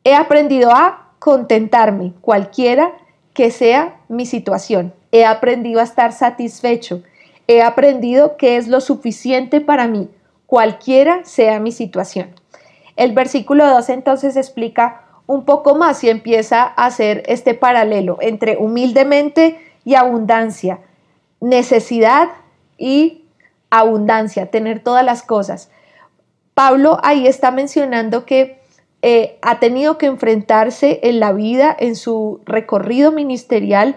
he 0.05 0.15
aprendido 0.15 0.71
a 0.71 1.11
contentarme, 1.19 2.13
cualquiera 2.21 2.93
que 3.33 3.51
sea 3.51 3.97
mi 4.07 4.25
situación. 4.25 4.93
He 5.11 5.25
aprendido 5.25 5.81
a 5.81 5.83
estar 5.83 6.13
satisfecho. 6.13 7.03
He 7.47 7.61
aprendido 7.61 8.37
que 8.37 8.55
es 8.55 8.69
lo 8.69 8.79
suficiente 8.79 9.59
para 9.59 9.87
mí, 9.87 10.09
cualquiera 10.45 11.25
sea 11.25 11.59
mi 11.59 11.73
situación. 11.73 12.29
El 12.95 13.11
versículo 13.11 13.67
2 13.67 13.89
entonces 13.89 14.37
explica 14.37 15.01
un 15.27 15.43
poco 15.43 15.75
más 15.75 16.03
y 16.05 16.09
empieza 16.09 16.63
a 16.63 16.85
hacer 16.85 17.23
este 17.27 17.53
paralelo 17.53 18.17
entre 18.21 18.55
humildemente 18.55 19.59
y 19.83 19.95
abundancia, 19.95 20.79
necesidad 21.45 22.29
y 22.77 23.25
abundancia, 23.69 24.51
tener 24.51 24.83
todas 24.83 25.05
las 25.05 25.23
cosas. 25.23 25.69
Pablo 26.53 26.99
ahí 27.03 27.27
está 27.27 27.51
mencionando 27.51 28.25
que 28.25 28.59
eh, 29.01 29.37
ha 29.41 29.59
tenido 29.59 29.97
que 29.97 30.07
enfrentarse 30.07 30.99
en 31.03 31.19
la 31.19 31.33
vida, 31.33 31.75
en 31.77 31.95
su 31.95 32.41
recorrido 32.45 33.11
ministerial, 33.11 33.95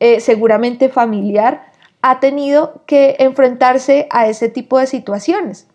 eh, 0.00 0.20
seguramente 0.20 0.88
familiar, 0.88 1.72
ha 2.02 2.20
tenido 2.20 2.82
que 2.86 3.16
enfrentarse 3.18 4.06
a 4.10 4.28
ese 4.28 4.48
tipo 4.48 4.78
de 4.78 4.86
situaciones 4.86 5.66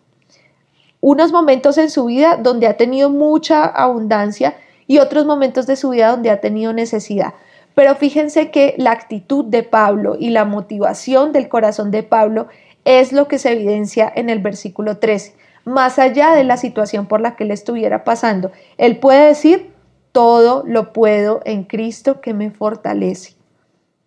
unos 1.00 1.32
momentos 1.32 1.78
en 1.78 1.90
su 1.90 2.06
vida 2.06 2.36
donde 2.36 2.66
ha 2.66 2.76
tenido 2.76 3.10
mucha 3.10 3.64
abundancia 3.64 4.56
y 4.86 4.98
otros 4.98 5.24
momentos 5.24 5.66
de 5.66 5.76
su 5.76 5.90
vida 5.90 6.10
donde 6.10 6.30
ha 6.30 6.40
tenido 6.40 6.72
necesidad. 6.72 7.34
Pero 7.80 7.94
fíjense 7.94 8.50
que 8.50 8.74
la 8.76 8.90
actitud 8.90 9.46
de 9.46 9.62
Pablo 9.62 10.14
y 10.18 10.28
la 10.28 10.44
motivación 10.44 11.32
del 11.32 11.48
corazón 11.48 11.90
de 11.90 12.02
Pablo 12.02 12.48
es 12.84 13.10
lo 13.10 13.26
que 13.26 13.38
se 13.38 13.52
evidencia 13.52 14.12
en 14.14 14.28
el 14.28 14.40
versículo 14.40 14.98
13. 14.98 15.34
Más 15.64 15.98
allá 15.98 16.32
de 16.32 16.44
la 16.44 16.58
situación 16.58 17.06
por 17.06 17.22
la 17.22 17.36
que 17.36 17.44
él 17.44 17.52
estuviera 17.52 18.04
pasando, 18.04 18.52
él 18.76 18.98
puede 18.98 19.28
decir, 19.28 19.72
todo 20.12 20.62
lo 20.66 20.92
puedo 20.92 21.40
en 21.46 21.64
Cristo 21.64 22.20
que 22.20 22.34
me 22.34 22.50
fortalece. 22.50 23.32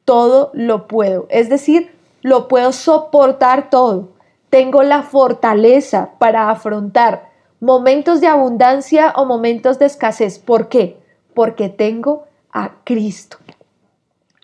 Todo 0.05 0.51
lo 0.53 0.85
puedo. 0.85 1.25
Es 1.31 1.49
decir, 1.49 1.95
lo 2.21 2.47
puedo 2.47 2.73
soportar 2.73 3.71
todo 3.71 4.09
tengo 4.51 4.83
la 4.83 5.01
fortaleza 5.01 6.11
para 6.19 6.51
afrontar 6.51 7.31
momentos 7.59 8.21
de 8.21 8.27
abundancia 8.27 9.11
o 9.15 9.25
momentos 9.25 9.79
de 9.79 9.87
escasez. 9.87 10.37
¿Por 10.37 10.69
qué? 10.69 10.99
Porque 11.33 11.69
tengo 11.69 12.25
a 12.51 12.75
Cristo. 12.83 13.37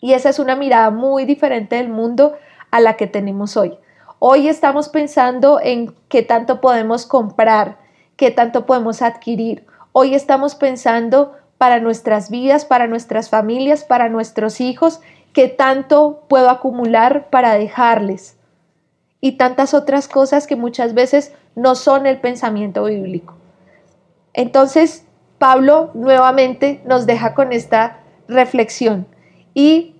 Y 0.02 0.14
esa 0.14 0.30
es 0.30 0.40
una 0.40 0.56
mirada 0.56 0.90
muy 0.92 1.26
diferente 1.26 1.76
del 1.76 1.90
mundo 1.90 2.38
a 2.72 2.80
la 2.80 2.96
que 2.96 3.08
tenemos 3.08 3.58
hoy. 3.58 3.78
Hoy 4.20 4.48
estamos 4.48 4.90
pensando 4.90 5.60
en 5.62 5.94
qué 6.08 6.24
tanto 6.24 6.62
podemos 6.62 7.06
comprar, 7.06 7.78
qué 8.16 8.32
tanto 8.32 8.66
podemos 8.66 9.02
adquirir. 9.02 9.66
Hoy 9.92 10.14
estamos 10.14 10.56
pensando 10.56 11.36
para 11.58 11.80
nuestras 11.80 12.30
vidas, 12.30 12.66
para 12.66 12.88
nuestras 12.88 13.30
familias, 13.30 13.84
para 13.84 14.10
nuestros 14.10 14.62
hijos, 14.62 15.02
qué 15.34 15.48
tanto 15.48 16.24
puedo 16.28 16.50
acumular 16.50 17.30
para 17.30 17.54
dejarles 17.54 18.38
y 19.22 19.34
tantas 19.34 19.74
otras 19.74 20.08
cosas 20.08 20.48
que 20.48 20.56
muchas 20.56 20.94
veces 20.94 21.34
no 21.56 21.76
son 21.76 22.06
el 22.06 22.20
pensamiento 22.20 22.86
bíblico. 22.86 23.36
Entonces, 24.34 25.06
Pablo 25.38 25.92
nuevamente 25.94 26.82
nos 26.86 27.06
deja 27.06 27.34
con 27.34 27.52
esta 27.52 28.00
reflexión 28.28 29.08
y 29.54 29.96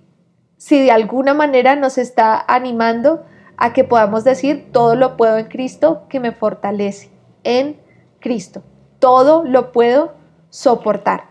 si 0.56 0.82
de 0.82 0.90
alguna 0.90 1.34
manera 1.34 1.76
nos 1.76 1.98
está 1.98 2.44
animando 2.46 3.24
a 3.56 3.72
que 3.72 3.84
podamos 3.84 4.24
decir, 4.24 4.68
todo 4.72 4.94
lo 4.94 5.16
puedo 5.16 5.38
en 5.38 5.46
Cristo 5.46 6.02
que 6.08 6.20
me 6.20 6.32
fortalece, 6.32 7.10
en 7.44 7.80
Cristo, 8.20 8.62
todo 8.98 9.44
lo 9.44 9.72
puedo 9.72 10.12
soportar. 10.50 11.24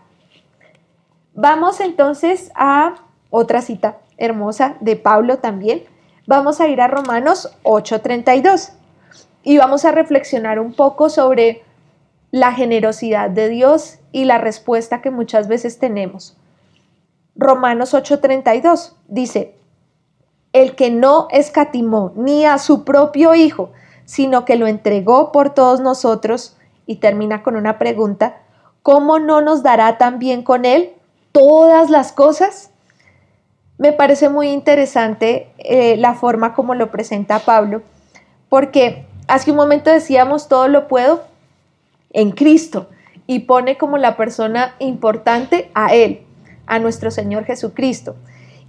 Vamos 1.34 1.80
entonces 1.80 2.50
a 2.54 2.94
otra 3.30 3.62
cita 3.62 3.98
hermosa 4.16 4.76
de 4.80 4.96
Pablo 4.96 5.38
también, 5.38 5.84
vamos 6.26 6.60
a 6.60 6.68
ir 6.68 6.80
a 6.80 6.88
Romanos 6.88 7.56
8:32 7.62 8.72
y 9.42 9.58
vamos 9.58 9.84
a 9.84 9.92
reflexionar 9.92 10.58
un 10.58 10.72
poco 10.72 11.08
sobre 11.08 11.62
la 12.30 12.52
generosidad 12.52 13.30
de 13.30 13.48
Dios 13.48 13.98
y 14.12 14.24
la 14.24 14.38
respuesta 14.38 15.02
que 15.02 15.10
muchas 15.10 15.48
veces 15.48 15.78
tenemos. 15.78 16.36
Romanos 17.36 17.94
8:32 17.94 18.94
dice, 19.08 19.54
el 20.52 20.74
que 20.74 20.90
no 20.90 21.28
escatimó 21.30 22.12
ni 22.16 22.44
a 22.44 22.58
su 22.58 22.84
propio 22.84 23.34
Hijo, 23.34 23.70
sino 24.04 24.44
que 24.44 24.56
lo 24.56 24.66
entregó 24.66 25.32
por 25.32 25.54
todos 25.54 25.80
nosotros, 25.80 26.56
y 26.86 26.96
termina 26.96 27.44
con 27.44 27.54
una 27.54 27.78
pregunta, 27.78 28.38
¿cómo 28.82 29.20
no 29.20 29.40
nos 29.40 29.62
dará 29.62 29.96
también 29.96 30.42
con 30.42 30.64
Él 30.64 30.90
todas 31.30 31.88
las 31.88 32.10
cosas? 32.10 32.70
Me 33.78 33.92
parece 33.92 34.28
muy 34.28 34.48
interesante 34.48 35.52
eh, 35.58 35.96
la 35.96 36.14
forma 36.14 36.52
como 36.52 36.74
lo 36.74 36.90
presenta 36.90 37.38
Pablo, 37.38 37.82
porque 38.48 39.06
hace 39.28 39.52
un 39.52 39.56
momento 39.56 39.88
decíamos, 39.88 40.48
todo 40.48 40.66
lo 40.66 40.88
puedo 40.88 41.22
en 42.12 42.32
Cristo, 42.32 42.88
y 43.28 43.38
pone 43.38 43.78
como 43.78 43.96
la 43.96 44.16
persona 44.16 44.74
importante 44.80 45.70
a 45.74 45.94
Él, 45.94 46.26
a 46.70 46.78
nuestro 46.78 47.10
Señor 47.10 47.44
Jesucristo. 47.44 48.16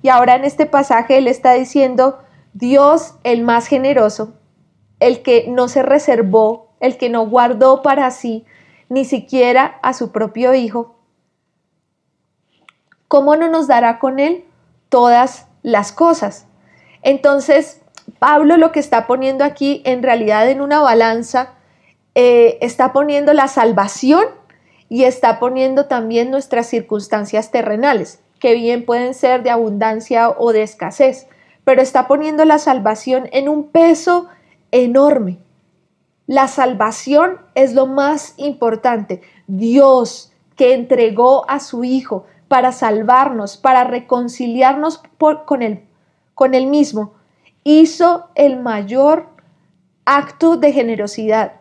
Y 0.02 0.10
ahora 0.10 0.36
en 0.36 0.44
este 0.44 0.66
pasaje 0.66 1.20
Él 1.20 1.28
está 1.28 1.54
diciendo, 1.54 2.20
Dios 2.54 3.14
el 3.24 3.44
más 3.44 3.68
generoso, 3.68 4.34
el 5.00 5.22
que 5.22 5.46
no 5.48 5.68
se 5.68 5.84
reservó, 5.84 6.74
el 6.80 6.98
que 6.98 7.10
no 7.10 7.28
guardó 7.28 7.84
para 7.84 8.10
sí, 8.10 8.44
ni 8.90 9.06
siquiera 9.06 9.80
a 9.84 9.94
su 9.94 10.12
propio 10.12 10.54
Hijo, 10.56 10.96
¿cómo 13.08 13.36
no 13.36 13.48
nos 13.50 13.68
dará 13.68 14.00
con 14.00 14.20
Él 14.20 14.46
todas 14.90 15.48
las 15.62 15.92
cosas? 15.92 16.48
Entonces, 17.04 17.82
Pablo 18.18 18.58
lo 18.58 18.72
que 18.72 18.80
está 18.80 19.06
poniendo 19.06 19.44
aquí 19.44 19.84
en 19.86 20.02
realidad 20.02 20.50
en 20.50 20.60
una 20.60 20.80
balanza, 20.80 21.54
eh, 22.16 22.58
está 22.62 22.94
poniendo 22.94 23.34
la 23.34 23.48
salvación 23.48 24.26
y 24.92 25.06
está 25.06 25.40
poniendo 25.40 25.86
también 25.86 26.32
nuestras 26.32 26.68
circunstancias 26.68 27.50
terrenales, 27.50 28.20
que 28.40 28.56
bien 28.56 28.86
pueden 28.86 29.14
ser 29.14 29.42
de 29.42 29.50
abundancia 29.50 30.30
o 30.30 30.52
de 30.52 30.64
escasez, 30.64 31.28
pero 31.64 31.82
está 31.82 32.10
poniendo 32.10 32.44
la 32.44 32.58
salvación 32.58 33.30
en 33.32 33.48
un 33.48 33.70
peso 33.70 34.28
enorme. 34.72 35.38
La 36.28 36.50
salvación 36.50 37.40
es 37.56 37.74
lo 37.74 37.88
más 37.88 38.34
importante. 38.36 39.22
Dios 39.48 40.34
que 40.58 40.74
entregó 40.74 41.50
a 41.50 41.62
su 41.62 41.86
Hijo 41.86 42.26
para 42.50 42.74
salvarnos, 42.74 43.56
para 43.56 43.86
reconciliarnos 43.86 45.02
con, 45.46 45.62
él, 45.62 45.86
con 46.36 46.54
Él 46.54 46.68
mismo, 46.68 47.14
hizo 47.64 48.28
el 48.36 48.60
mayor 48.60 49.30
acto 50.04 50.58
de 50.58 50.74
generosidad 50.74 51.61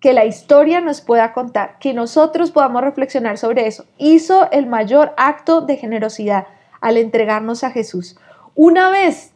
que 0.00 0.12
la 0.12 0.24
historia 0.24 0.80
nos 0.80 1.00
pueda 1.00 1.32
contar, 1.32 1.78
que 1.78 1.94
nosotros 1.94 2.50
podamos 2.50 2.82
reflexionar 2.82 3.38
sobre 3.38 3.66
eso. 3.66 3.84
Hizo 3.98 4.50
el 4.52 4.66
mayor 4.66 5.12
acto 5.16 5.60
de 5.60 5.76
generosidad 5.76 6.46
al 6.80 6.96
entregarnos 6.96 7.64
a 7.64 7.70
Jesús. 7.70 8.16
Una 8.54 8.90
vez 8.90 9.32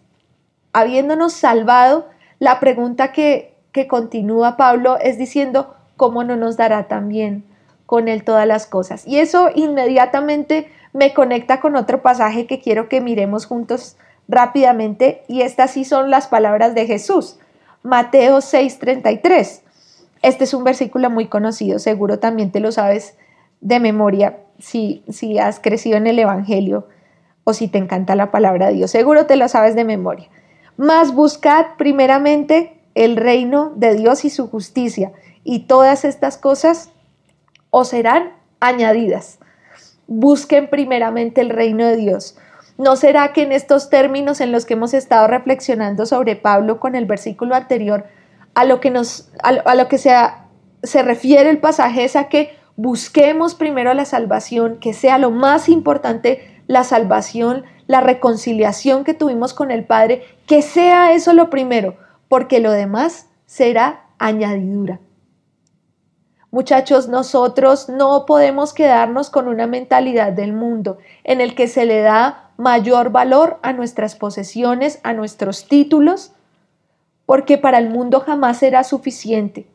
habiéndonos 0.72 1.32
salvado, 1.32 2.08
la 2.38 2.60
pregunta 2.60 3.12
que 3.12 3.52
que 3.72 3.88
continúa 3.88 4.56
Pablo 4.56 4.98
es 4.98 5.18
diciendo, 5.18 5.74
¿cómo 5.96 6.24
no 6.24 6.36
nos 6.36 6.56
dará 6.56 6.88
también 6.88 7.44
con 7.86 8.06
él 8.06 8.22
todas 8.22 8.46
las 8.46 8.66
cosas? 8.66 9.06
Y 9.06 9.18
eso 9.18 9.48
inmediatamente 9.54 10.70
me 10.92 11.14
conecta 11.14 11.60
con 11.60 11.74
otro 11.74 12.02
pasaje 12.02 12.46
que 12.46 12.60
quiero 12.60 12.88
que 12.88 13.00
miremos 13.00 13.46
juntos 13.46 13.96
rápidamente 14.28 15.24
y 15.26 15.40
estas 15.40 15.72
sí 15.72 15.84
son 15.84 16.10
las 16.10 16.28
palabras 16.28 16.74
de 16.74 16.86
Jesús. 16.86 17.38
Mateo 17.82 18.38
6:33. 18.38 19.62
Este 20.22 20.44
es 20.44 20.54
un 20.54 20.64
versículo 20.64 21.10
muy 21.10 21.26
conocido, 21.26 21.78
seguro 21.78 22.18
también 22.18 22.52
te 22.52 22.60
lo 22.60 22.72
sabes 22.72 23.16
de 23.60 23.80
memoria 23.80 24.38
si, 24.58 25.02
si 25.08 25.38
has 25.38 25.60
crecido 25.60 25.96
en 25.96 26.06
el 26.06 26.18
Evangelio 26.18 26.86
o 27.44 27.52
si 27.52 27.68
te 27.68 27.78
encanta 27.78 28.14
la 28.14 28.30
palabra 28.30 28.68
de 28.68 28.74
Dios, 28.74 28.90
seguro 28.90 29.26
te 29.26 29.36
lo 29.36 29.48
sabes 29.48 29.74
de 29.74 29.84
memoria. 29.84 30.28
Más 30.76 31.12
buscad 31.14 31.66
primeramente 31.76 32.80
el 32.94 33.16
reino 33.16 33.72
de 33.76 33.94
Dios 33.94 34.24
y 34.24 34.30
su 34.30 34.48
justicia, 34.48 35.12
y 35.44 35.60
todas 35.60 36.04
estas 36.04 36.38
cosas 36.38 36.90
os 37.70 37.88
serán 37.88 38.32
añadidas. 38.60 39.38
Busquen 40.06 40.68
primeramente 40.70 41.40
el 41.40 41.50
reino 41.50 41.84
de 41.86 41.96
Dios. 41.96 42.36
¿No 42.78 42.96
será 42.96 43.32
que 43.32 43.42
en 43.42 43.52
estos 43.52 43.90
términos 43.90 44.40
en 44.40 44.52
los 44.52 44.66
que 44.66 44.74
hemos 44.74 44.94
estado 44.94 45.26
reflexionando 45.26 46.06
sobre 46.06 46.36
Pablo 46.36 46.80
con 46.80 46.94
el 46.94 47.06
versículo 47.06 47.54
anterior, 47.54 48.06
a 48.54 48.64
lo 48.64 48.80
que, 48.80 48.90
nos, 48.90 49.30
a, 49.42 49.74
lo 49.74 49.88
que 49.88 49.98
se, 49.98 50.14
se 50.82 51.02
refiere 51.02 51.50
el 51.50 51.58
pasaje 51.58 52.04
es 52.04 52.16
a 52.16 52.28
que 52.28 52.56
busquemos 52.76 53.54
primero 53.54 53.94
la 53.94 54.04
salvación, 54.04 54.78
que 54.78 54.92
sea 54.92 55.18
lo 55.18 55.30
más 55.30 55.68
importante 55.68 56.62
la 56.66 56.84
salvación, 56.84 57.64
la 57.86 58.00
reconciliación 58.00 59.04
que 59.04 59.14
tuvimos 59.14 59.54
con 59.54 59.70
el 59.70 59.84
Padre, 59.84 60.22
que 60.46 60.62
sea 60.62 61.12
eso 61.12 61.32
lo 61.32 61.50
primero, 61.50 61.96
porque 62.28 62.60
lo 62.60 62.70
demás 62.70 63.28
será 63.46 64.06
añadidura. 64.18 65.00
Muchachos, 66.50 67.08
nosotros 67.08 67.88
no 67.88 68.26
podemos 68.26 68.74
quedarnos 68.74 69.30
con 69.30 69.48
una 69.48 69.66
mentalidad 69.66 70.32
del 70.32 70.52
mundo 70.52 70.98
en 71.24 71.40
el 71.40 71.54
que 71.54 71.66
se 71.66 71.86
le 71.86 72.00
da 72.02 72.50
mayor 72.58 73.10
valor 73.10 73.58
a 73.62 73.72
nuestras 73.72 74.16
posesiones, 74.16 75.00
a 75.02 75.14
nuestros 75.14 75.66
títulos, 75.66 76.32
porque 77.26 77.58
para 77.58 77.78
el 77.78 77.88
mundo 77.88 78.20
jamás 78.20 78.58
será 78.58 78.84
suficiente. 78.84 79.66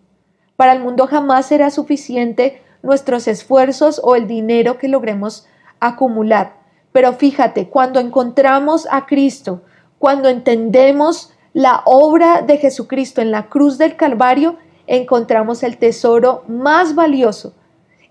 Para 0.56 0.74
el 0.74 0.80
mundo 0.80 1.08
jamás 1.08 1.46
será 1.46 1.70
suficiente 1.70 2.62
nuestros 2.82 3.28
esfuerzos 3.28 4.02
o 4.04 4.16
el 4.16 4.28
dinero 4.28 4.78
que 4.78 4.88
logremos 4.88 5.48
acumular. 5.80 6.58
Pero 6.92 7.14
fíjate, 7.14 7.70
cuando 7.70 8.00
encontramos 8.00 8.88
a 8.90 9.06
Cristo, 9.06 9.62
cuando 10.00 10.30
entendemos 10.30 11.34
la 11.54 11.82
obra 11.86 12.42
de 12.42 12.58
Jesucristo 12.58 13.22
en 13.22 13.32
la 13.32 13.50
cruz 13.50 13.78
del 13.78 13.96
Calvario, 13.96 14.58
encontramos 14.88 15.64
el 15.64 15.78
tesoro 15.78 16.44
más 16.48 16.96
valioso. 16.96 17.54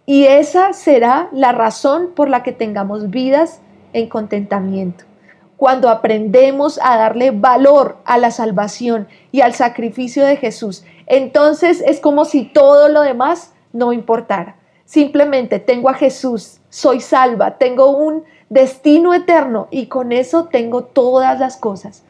Y 0.05 0.25
esa 0.25 0.72
será 0.72 1.29
la 1.33 1.53
razón 1.53 2.12
por 2.14 2.29
la 2.29 2.42
que 2.42 2.53
tengamos 2.53 3.11
vidas 3.11 3.61
en 3.92 4.09
contentamiento. 4.09 5.05
Cuando 5.57 5.88
aprendemos 5.88 6.79
a 6.83 6.99
darle 6.99 7.31
valor 7.31 7.97
a 8.05 8.19
la 8.19 8.31
salvación 8.31 9.09
y 9.33 9.40
al 9.40 9.55
sacrificio 9.55 10.25
de 10.25 10.37
Jesús, 10.37 10.85
entonces 11.07 11.83
es 11.87 12.01
como 12.01 12.25
si 12.25 12.45
todo 12.45 12.88
lo 12.88 13.01
demás 13.03 13.55
no 13.73 13.92
importara. 13.92 14.57
Simplemente 14.85 15.59
tengo 15.59 15.88
a 15.88 15.95
Jesús, 15.95 16.61
soy 16.69 17.01
salva, 17.01 17.59
tengo 17.59 17.97
un 17.97 18.25
destino 18.49 19.14
eterno 19.14 19.69
y 19.71 19.87
con 19.87 20.12
eso 20.12 20.45
tengo 20.45 20.85
todas 20.85 21.40
las 21.40 21.57
cosas. 21.57 22.05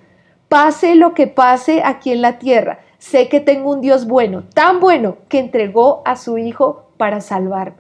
Pase 0.49 0.95
lo 0.95 1.15
que 1.15 1.27
pase 1.27 1.83
aquí 1.85 2.13
en 2.13 2.23
la 2.23 2.39
tierra, 2.39 2.81
sé 2.99 3.29
que 3.29 3.41
tengo 3.41 3.71
un 3.71 3.81
Dios 3.81 4.07
bueno, 4.07 4.45
tan 4.55 4.81
bueno 4.81 5.17
que 5.29 5.39
entregó 5.39 6.03
a 6.05 6.17
su 6.17 6.37
Hijo 6.39 6.91
para 6.97 7.21
salvarme. 7.21 7.79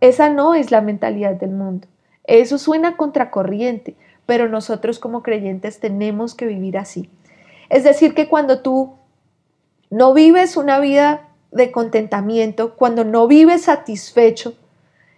Esa 0.00 0.28
no 0.28 0.54
es 0.54 0.70
la 0.70 0.80
mentalidad 0.80 1.34
del 1.34 1.50
mundo. 1.50 1.88
Eso 2.28 2.58
suena 2.58 2.98
contracorriente, 2.98 3.96
pero 4.26 4.50
nosotros 4.50 4.98
como 4.98 5.22
creyentes 5.22 5.80
tenemos 5.80 6.34
que 6.34 6.44
vivir 6.44 6.76
así. 6.76 7.08
Es 7.70 7.84
decir, 7.84 8.14
que 8.14 8.28
cuando 8.28 8.60
tú 8.60 8.96
no 9.88 10.12
vives 10.12 10.58
una 10.58 10.78
vida 10.78 11.30
de 11.50 11.72
contentamiento, 11.72 12.76
cuando 12.76 13.04
no 13.04 13.26
vives 13.26 13.62
satisfecho, 13.62 14.54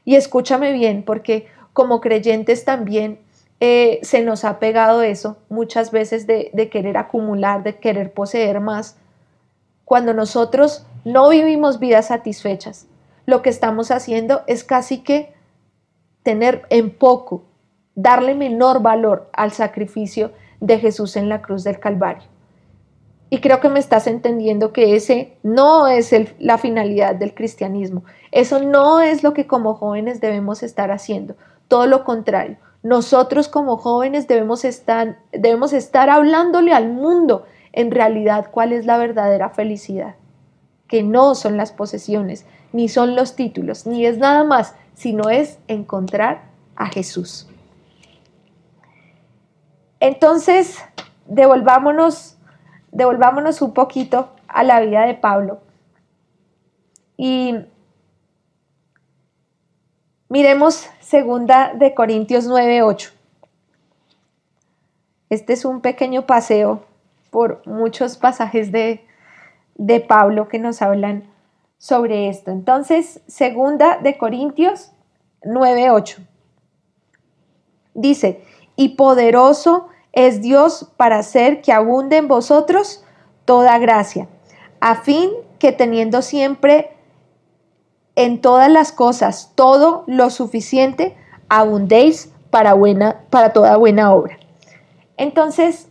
y 0.05 0.15
escúchame 0.15 0.73
bien, 0.73 1.03
porque 1.03 1.49
como 1.73 2.01
creyentes 2.01 2.65
también 2.65 3.19
eh, 3.59 3.99
se 4.03 4.23
nos 4.23 4.45
ha 4.45 4.61
pegado 4.61 5.03
eso 5.03 5.37
muchas 5.49 5.91
veces 5.91 6.29
de, 6.29 6.51
de 6.53 6.69
querer 6.69 6.97
acumular, 6.97 7.65
de 7.65 7.77
querer 7.77 8.13
poseer 8.13 8.61
más. 8.61 8.97
Cuando 9.85 10.15
nosotros 10.15 10.87
no 11.05 11.29
vivimos 11.29 11.81
vidas 11.81 12.07
satisfechas, 12.07 12.87
lo 13.27 13.43
que 13.43 13.51
estamos 13.51 13.91
haciendo 13.91 14.43
es 14.47 14.63
casi 14.63 14.99
que 14.99 15.40
tener 16.23 16.63
en 16.71 16.91
poco, 16.91 17.45
darle 17.95 18.35
menor 18.35 18.83
valor 18.83 19.31
al 19.33 19.53
sacrificio 19.53 20.33
de 20.61 20.79
Jesús 20.79 21.17
en 21.17 21.29
la 21.29 21.43
cruz 21.43 21.65
del 21.65 21.79
Calvario. 21.79 22.29
Y 23.33 23.41
creo 23.41 23.61
que 23.61 23.69
me 23.69 23.79
estás 23.79 24.09
entendiendo 24.09 24.73
que 24.73 24.97
ese 24.97 25.37
no 25.45 25.87
es 25.87 26.13
la 26.41 26.59
finalidad 26.59 27.15
del 27.15 27.33
cristianismo. 27.33 28.03
Eso 28.33 28.61
no 28.61 29.01
es 29.01 29.23
lo 29.23 29.35
que 29.35 29.47
como 29.47 29.75
jóvenes 29.75 30.21
debemos 30.21 30.65
estar 30.65 30.91
haciendo. 30.91 31.37
Todo 31.69 31.87
lo 31.87 32.05
contrario. 32.05 32.57
Nosotros 32.83 33.47
como 33.47 33.77
jóvenes 33.77 34.27
debemos 34.27 34.65
estar, 34.65 35.19
debemos 35.33 35.73
estar 35.73 36.11
hablándole 36.11 36.73
al 36.73 36.89
mundo 36.91 37.45
en 37.73 37.93
realidad 37.93 38.49
cuál 38.51 38.73
es 38.73 38.87
la 38.87 38.99
verdadera 38.99 39.51
felicidad, 39.51 40.17
que 40.89 41.03
no 41.05 41.35
son 41.35 41.57
las 41.57 41.71
posesiones, 41.71 42.47
ni 42.73 42.89
son 42.89 43.15
los 43.15 43.37
títulos, 43.37 43.87
ni 43.87 44.07
es 44.07 44.19
nada 44.19 44.45
más, 44.45 44.75
sino 45.01 45.31
es 45.31 45.59
encontrar 45.67 46.43
a 46.77 46.85
Jesús. 46.85 47.49
Entonces, 49.99 50.79
devolvámonos, 51.25 52.37
devolvámonos 52.93 53.63
un 53.63 53.73
poquito 53.73 54.29
a 54.47 54.63
la 54.63 54.79
vida 54.81 55.07
de 55.07 55.15
Pablo 55.15 55.63
y 57.17 57.55
miremos 60.29 60.91
Segunda 61.01 61.73
de 61.73 61.95
Corintios 61.95 62.47
9:8. 62.47 63.11
Este 65.31 65.55
es 65.55 65.65
un 65.65 65.81
pequeño 65.81 66.27
paseo 66.27 66.85
por 67.31 67.67
muchos 67.67 68.19
pasajes 68.19 68.71
de, 68.71 69.07
de 69.77 70.01
Pablo 70.01 70.49
que 70.49 70.59
nos 70.59 70.83
hablan 70.83 71.25
sobre 71.81 72.29
esto. 72.29 72.51
Entonces, 72.51 73.23
segunda 73.27 73.97
de 73.97 74.19
Corintios 74.19 74.93
9:8. 75.43 76.21
Dice, 77.95 78.45
"Y 78.77 78.91
poderoso 78.91 79.89
es 80.13 80.43
Dios 80.43 80.93
para 80.99 81.19
hacer 81.19 81.63
que 81.63 81.73
abunde 81.73 82.19
en 82.19 82.29
vosotros 82.29 83.03
toda 83.47 83.79
gracia, 83.79 84.29
a 84.81 84.97
fin 84.97 85.31
que 85.59 85.73
teniendo 85.73 86.21
siempre 86.21 86.91
en 88.15 88.43
todas 88.43 88.71
las 88.71 88.93
cosas 88.93 89.53
todo 89.55 90.05
lo 90.07 90.29
suficiente, 90.29 91.17
abundéis 91.49 92.31
para 92.51 92.75
buena 92.75 93.23
para 93.31 93.55
toda 93.55 93.79
buena 93.79 94.13
obra." 94.13 94.39
Entonces, 95.17 95.89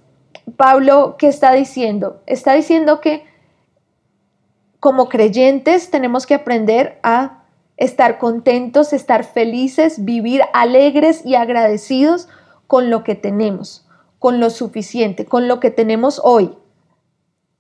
Pablo, 0.56 1.16
¿qué 1.18 1.28
está 1.28 1.52
diciendo? 1.54 2.22
Está 2.28 2.54
diciendo 2.54 3.02
que 3.02 3.29
como 4.80 5.10
creyentes 5.10 5.92
tenemos 5.92 6.26
que 6.26 6.36
aprender 6.36 7.00
a 7.04 7.44
estar 7.78 8.18
contentos, 8.18 8.94
estar 8.94 9.24
felices, 9.24 10.04
vivir 10.06 10.42
alegres 10.54 11.26
y 11.26 11.36
agradecidos 11.36 12.28
con 12.68 12.90
lo 12.90 13.04
que 13.04 13.16
tenemos, 13.16 13.86
con 14.20 14.40
lo 14.40 14.50
suficiente, 14.50 15.26
con 15.26 15.48
lo 15.48 15.60
que 15.60 15.72
tenemos 15.72 16.22
hoy. 16.24 16.56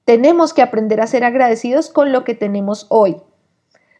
Tenemos 0.05 0.53
que 0.53 0.61
aprender 0.61 1.01
a 1.01 1.07
ser 1.07 1.23
agradecidos 1.23 1.89
con 1.89 2.11
lo 2.11 2.23
que 2.23 2.35
tenemos 2.35 2.85
hoy. 2.89 3.17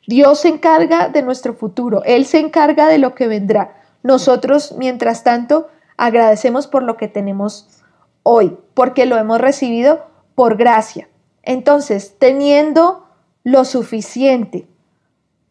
Dios 0.08 0.40
se 0.40 0.48
encarga 0.48 1.10
de 1.10 1.22
nuestro 1.22 1.54
futuro, 1.54 2.04
Él 2.04 2.26
se 2.26 2.40
encarga 2.40 2.88
de 2.88 2.98
lo 2.98 3.16
que 3.16 3.28
vendrá. 3.28 3.82
Nosotros, 4.02 4.76
mientras 4.78 5.24
tanto, 5.24 5.68
agradecemos 5.98 6.68
por 6.68 6.84
lo 6.84 6.98
que 6.98 7.08
tenemos 7.08 7.82
hoy, 8.24 8.58
porque 8.74 9.06
lo 9.06 9.18
hemos 9.18 9.40
recibido 9.40 10.06
por 10.36 10.58
gracia. 10.58 11.10
Entonces, 11.44 12.18
teniendo 12.18 13.09
lo 13.44 13.66
suficiente, 13.66 14.68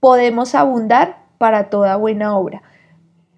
podemos 0.00 0.54
abundar 0.54 1.18
para 1.38 1.70
toda 1.70 1.96
buena 1.96 2.36
obra. 2.36 2.62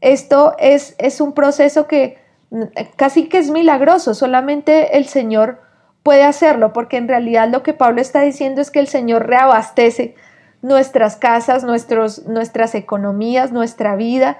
Esto 0.00 0.54
es, 0.58 0.94
es 0.98 1.20
un 1.20 1.32
proceso 1.32 1.86
que 1.86 2.18
mm, 2.50 2.62
casi 2.96 3.28
que 3.28 3.38
es 3.38 3.50
milagroso, 3.50 4.14
solamente 4.14 4.96
el 4.96 5.06
Señor 5.06 5.60
puede 6.02 6.24
hacerlo, 6.24 6.72
porque 6.72 6.96
en 6.96 7.08
realidad 7.08 7.48
lo 7.48 7.62
que 7.62 7.74
Pablo 7.74 8.00
está 8.00 8.22
diciendo 8.22 8.60
es 8.60 8.70
que 8.70 8.80
el 8.80 8.88
Señor 8.88 9.26
reabastece 9.26 10.14
nuestras 10.62 11.16
casas, 11.16 11.64
nuestros, 11.64 12.26
nuestras 12.26 12.74
economías, 12.74 13.52
nuestra 13.52 13.96
vida, 13.96 14.38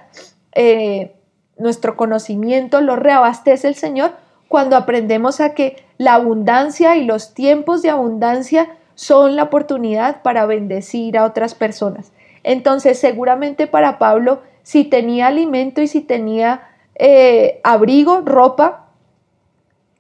eh, 0.53 1.15
nuestro 1.59 1.97
conocimiento, 1.97 2.81
lo 2.81 2.97
reabastece 2.97 3.69
el 3.69 3.75
Señor 3.75 4.13
cuando 4.49 4.77
aprendemos 4.77 5.41
a 5.41 5.55
que 5.55 5.77
la 5.99 6.15
abundancia 6.15 6.97
y 6.97 7.05
los 7.05 7.35
tiempos 7.35 7.83
de 7.83 7.91
abundancia 7.91 8.69
son 9.01 9.35
la 9.35 9.45
oportunidad 9.45 10.21
para 10.21 10.45
bendecir 10.45 11.17
a 11.17 11.25
otras 11.25 11.55
personas. 11.55 12.13
Entonces, 12.43 12.99
seguramente 12.99 13.67
para 13.67 13.99
Pablo, 13.99 14.43
si 14.63 14.85
tenía 14.85 15.29
alimento 15.29 15.81
y 15.81 15.87
si 15.87 16.03
tenía 16.03 16.69
eh, 16.97 17.63
abrigo, 17.65 18.21
ropa, 18.21 18.89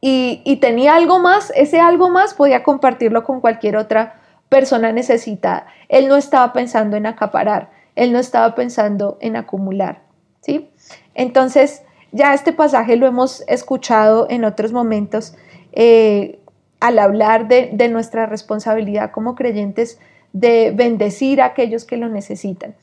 y, 0.03 0.59
tenía 0.61 0.97
algo 0.97 1.19
más, 1.19 1.51
ese 1.57 1.81
algo 1.81 2.11
más 2.11 2.35
podía 2.35 2.63
compartirlo 2.63 3.25
con 3.25 3.41
cualquier 3.41 3.79
otra 3.79 4.21
persona 4.51 4.93
necesitada. 4.93 5.67
Él 5.89 6.07
no 6.07 6.17
estaba 6.17 6.53
pensando 6.53 6.99
en 6.99 7.07
acaparar, 7.07 7.71
él 7.97 8.13
no 8.13 8.19
estaba 8.19 8.55
pensando 8.55 9.17
en 9.23 9.37
acumular, 9.37 10.03
¿sí? 10.43 10.71
Entonces, 11.15 11.85
ya 12.13 12.35
este 12.35 12.53
pasaje 12.53 12.97
lo 12.97 13.07
hemos 13.07 13.45
escuchado 13.49 14.27
en 14.29 14.45
otros 14.45 14.73
momentos. 14.73 15.35
Eh, 15.73 16.39
al 16.81 16.99
hablar 16.99 17.47
de, 17.47 17.88
nuestra 17.88 18.27
responsabilidad 18.27 19.11
como 19.11 19.35
creyentes 19.35 20.01
de 20.33 20.73
bendecir 20.75 21.43
a 21.43 21.47
aquellos 21.47 21.85
que 21.85 21.97
lo 21.97 22.09
necesitan. 22.09 22.75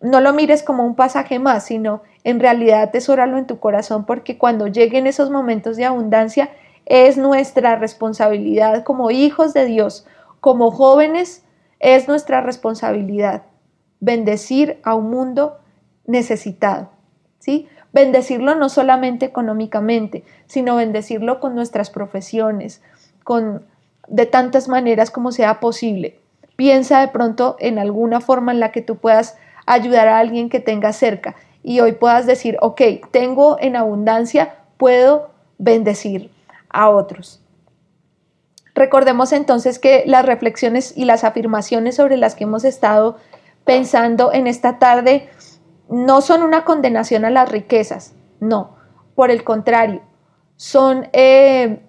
No 0.00 0.20
lo 0.20 0.32
mires 0.32 0.62
como 0.62 0.84
un 0.84 0.94
pasaje 0.94 1.38
más, 1.38 1.64
sino 1.64 2.02
en 2.24 2.40
realidad 2.40 2.82
atesóralo 2.82 3.38
en 3.38 3.46
tu 3.46 3.58
corazón 3.58 4.06
porque 4.06 4.38
cuando 4.38 4.66
lleguen 4.66 5.06
esos 5.06 5.30
momentos 5.30 5.76
de 5.76 5.84
abundancia 5.84 6.50
es 6.86 7.16
nuestra 7.16 7.76
responsabilidad 7.76 8.84
como 8.84 9.10
hijos 9.10 9.54
de 9.54 9.66
Dios, 9.66 10.06
como 10.40 10.70
jóvenes, 10.70 11.44
es 11.78 12.08
nuestra 12.08 12.40
responsabilidad 12.40 13.42
bendecir 14.00 14.80
a 14.82 14.94
un 14.94 15.10
mundo 15.10 15.58
necesitado, 16.06 16.90
¿sí? 17.38 17.68
Bendecirlo 17.92 18.54
no 18.54 18.68
solamente 18.68 19.26
económicamente, 19.26 20.24
sino 20.46 20.76
bendecirlo 20.76 21.38
con 21.38 21.54
nuestras 21.54 21.90
profesiones, 21.90 22.82
con 23.24 23.66
de 24.08 24.26
tantas 24.26 24.68
maneras 24.68 25.10
como 25.10 25.32
sea 25.32 25.60
posible. 25.60 26.18
Piensa 26.56 27.00
de 27.00 27.08
pronto 27.08 27.56
en 27.58 27.78
alguna 27.78 28.20
forma 28.20 28.52
en 28.52 28.60
la 28.60 28.72
que 28.72 28.82
tú 28.82 28.96
puedas 28.96 29.36
ayudar 29.66 30.08
a 30.08 30.18
alguien 30.18 30.50
que 30.50 30.60
tenga 30.60 30.92
cerca 30.92 31.34
y 31.62 31.80
hoy 31.80 31.92
puedas 31.92 32.26
decir, 32.26 32.56
ok, 32.60 32.80
tengo 33.10 33.56
en 33.60 33.76
abundancia, 33.76 34.56
puedo 34.76 35.30
bendecir 35.58 36.30
a 36.68 36.90
otros. 36.90 37.40
Recordemos 38.74 39.32
entonces 39.32 39.78
que 39.78 40.02
las 40.06 40.24
reflexiones 40.24 40.96
y 40.96 41.04
las 41.04 41.24
afirmaciones 41.24 41.96
sobre 41.96 42.16
las 42.16 42.34
que 42.34 42.44
hemos 42.44 42.64
estado 42.64 43.16
pensando 43.64 44.32
en 44.32 44.46
esta 44.46 44.78
tarde 44.78 45.28
no 45.88 46.20
son 46.20 46.42
una 46.42 46.64
condenación 46.64 47.24
a 47.24 47.30
las 47.30 47.50
riquezas, 47.50 48.14
no, 48.40 48.76
por 49.14 49.30
el 49.30 49.44
contrario, 49.44 50.02
son 50.56 51.08
eh, 51.12 51.80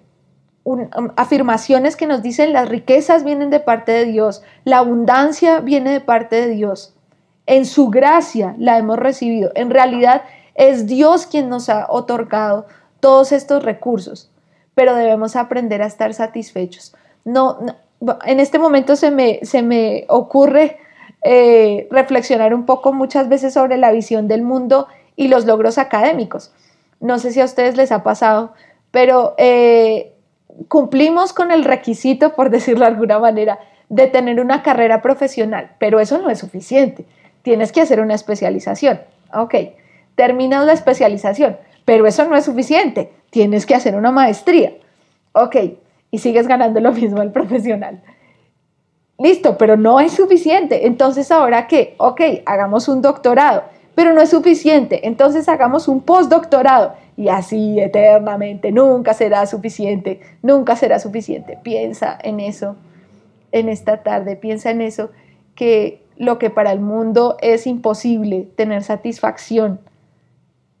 Um, 0.64 0.88
afirmaciones 1.16 1.94
que 1.94 2.06
nos 2.06 2.22
dicen 2.22 2.54
las 2.54 2.70
riquezas 2.70 3.22
vienen 3.22 3.50
de 3.50 3.60
parte 3.60 3.92
de 3.92 4.06
Dios, 4.06 4.42
la 4.64 4.78
abundancia 4.78 5.60
viene 5.60 5.92
de 5.92 6.00
parte 6.00 6.36
de 6.36 6.48
Dios. 6.48 6.94
En 7.46 7.66
su 7.66 7.90
gracia 7.90 8.54
la 8.58 8.78
hemos 8.78 8.98
recibido. 8.98 9.52
En 9.54 9.68
realidad 9.68 10.22
es 10.54 10.86
Dios 10.86 11.26
quien 11.26 11.50
nos 11.50 11.68
ha 11.68 11.86
otorgado 11.90 12.66
todos 13.00 13.32
estos 13.32 13.62
recursos, 13.62 14.30
pero 14.74 14.94
debemos 14.94 15.36
aprender 15.36 15.82
a 15.82 15.86
estar 15.86 16.14
satisfechos. 16.14 16.94
No, 17.26 17.58
en 18.24 18.40
este 18.40 18.58
momento 18.58 18.96
se 18.96 19.10
me, 19.10 19.40
se 19.42 19.60
me 19.62 20.06
ocurre 20.08 20.78
eh, 21.22 21.88
reflexionar 21.90 22.54
un 22.54 22.64
poco 22.64 22.94
muchas 22.94 23.28
veces 23.28 23.52
sobre 23.52 23.76
la 23.76 23.92
visión 23.92 24.28
del 24.28 24.40
mundo 24.40 24.88
y 25.14 25.28
los 25.28 25.44
logros 25.44 25.76
académicos. 25.76 26.52
No 27.00 27.18
sé 27.18 27.32
si 27.32 27.42
a 27.42 27.44
ustedes 27.44 27.76
les 27.76 27.92
ha 27.92 28.02
pasado, 28.02 28.54
pero 28.90 29.34
eh, 29.36 30.13
cumplimos 30.68 31.32
con 31.32 31.50
el 31.50 31.64
requisito, 31.64 32.34
por 32.34 32.50
decirlo 32.50 32.80
de 32.80 32.92
alguna 32.92 33.18
manera, 33.18 33.58
de 33.88 34.06
tener 34.06 34.40
una 34.40 34.62
carrera 34.62 35.02
profesional, 35.02 35.72
pero 35.78 36.00
eso 36.00 36.18
no 36.18 36.30
es 36.30 36.38
suficiente. 36.38 37.04
Tienes 37.42 37.72
que 37.72 37.80
hacer 37.80 38.00
una 38.00 38.14
especialización. 38.14 39.00
Ok, 39.34 39.54
terminas 40.14 40.64
la 40.64 40.72
especialización, 40.72 41.58
pero 41.84 42.06
eso 42.06 42.24
no 42.24 42.36
es 42.36 42.44
suficiente. 42.44 43.12
Tienes 43.30 43.66
que 43.66 43.74
hacer 43.74 43.96
una 43.96 44.10
maestría. 44.10 44.72
Ok, 45.32 45.56
y 46.10 46.18
sigues 46.18 46.46
ganando 46.46 46.80
lo 46.80 46.92
mismo 46.92 47.20
al 47.20 47.32
profesional. 47.32 48.00
Listo, 49.18 49.58
pero 49.58 49.76
no 49.76 50.00
es 50.00 50.12
suficiente. 50.12 50.86
Entonces, 50.86 51.30
¿ahora 51.30 51.66
qué? 51.66 51.94
Ok, 51.98 52.20
hagamos 52.46 52.88
un 52.88 53.02
doctorado, 53.02 53.64
pero 53.94 54.12
no 54.12 54.20
es 54.20 54.30
suficiente. 54.30 55.06
Entonces, 55.06 55.48
hagamos 55.48 55.86
un 55.86 56.00
postdoctorado 56.00 56.94
y 57.16 57.28
así 57.28 57.78
eternamente. 57.80 58.72
Nunca 58.72 59.14
será 59.14 59.46
suficiente, 59.46 60.20
nunca 60.42 60.76
será 60.76 60.98
suficiente. 60.98 61.58
Piensa 61.62 62.18
en 62.22 62.40
eso 62.40 62.76
en 63.54 63.68
esta 63.68 64.02
tarde, 64.02 64.34
piensa 64.34 64.70
en 64.70 64.80
eso, 64.80 65.10
que 65.54 66.02
lo 66.16 66.38
que 66.38 66.50
para 66.50 66.72
el 66.72 66.80
mundo 66.80 67.36
es 67.40 67.68
imposible, 67.68 68.48
tener 68.56 68.82
satisfacción, 68.82 69.78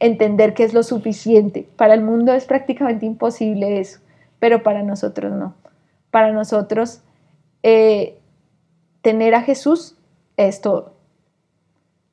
entender 0.00 0.54
que 0.54 0.64
es 0.64 0.74
lo 0.74 0.82
suficiente. 0.82 1.68
Para 1.76 1.94
el 1.94 2.02
mundo 2.02 2.32
es 2.32 2.46
prácticamente 2.46 3.06
imposible 3.06 3.78
eso, 3.78 4.00
pero 4.40 4.64
para 4.64 4.82
nosotros 4.82 5.32
no. 5.32 5.54
Para 6.10 6.32
nosotros 6.32 7.00
eh, 7.62 8.18
tener 9.02 9.36
a 9.36 9.42
Jesús 9.42 9.96
es 10.36 10.60
todo. 10.60 10.94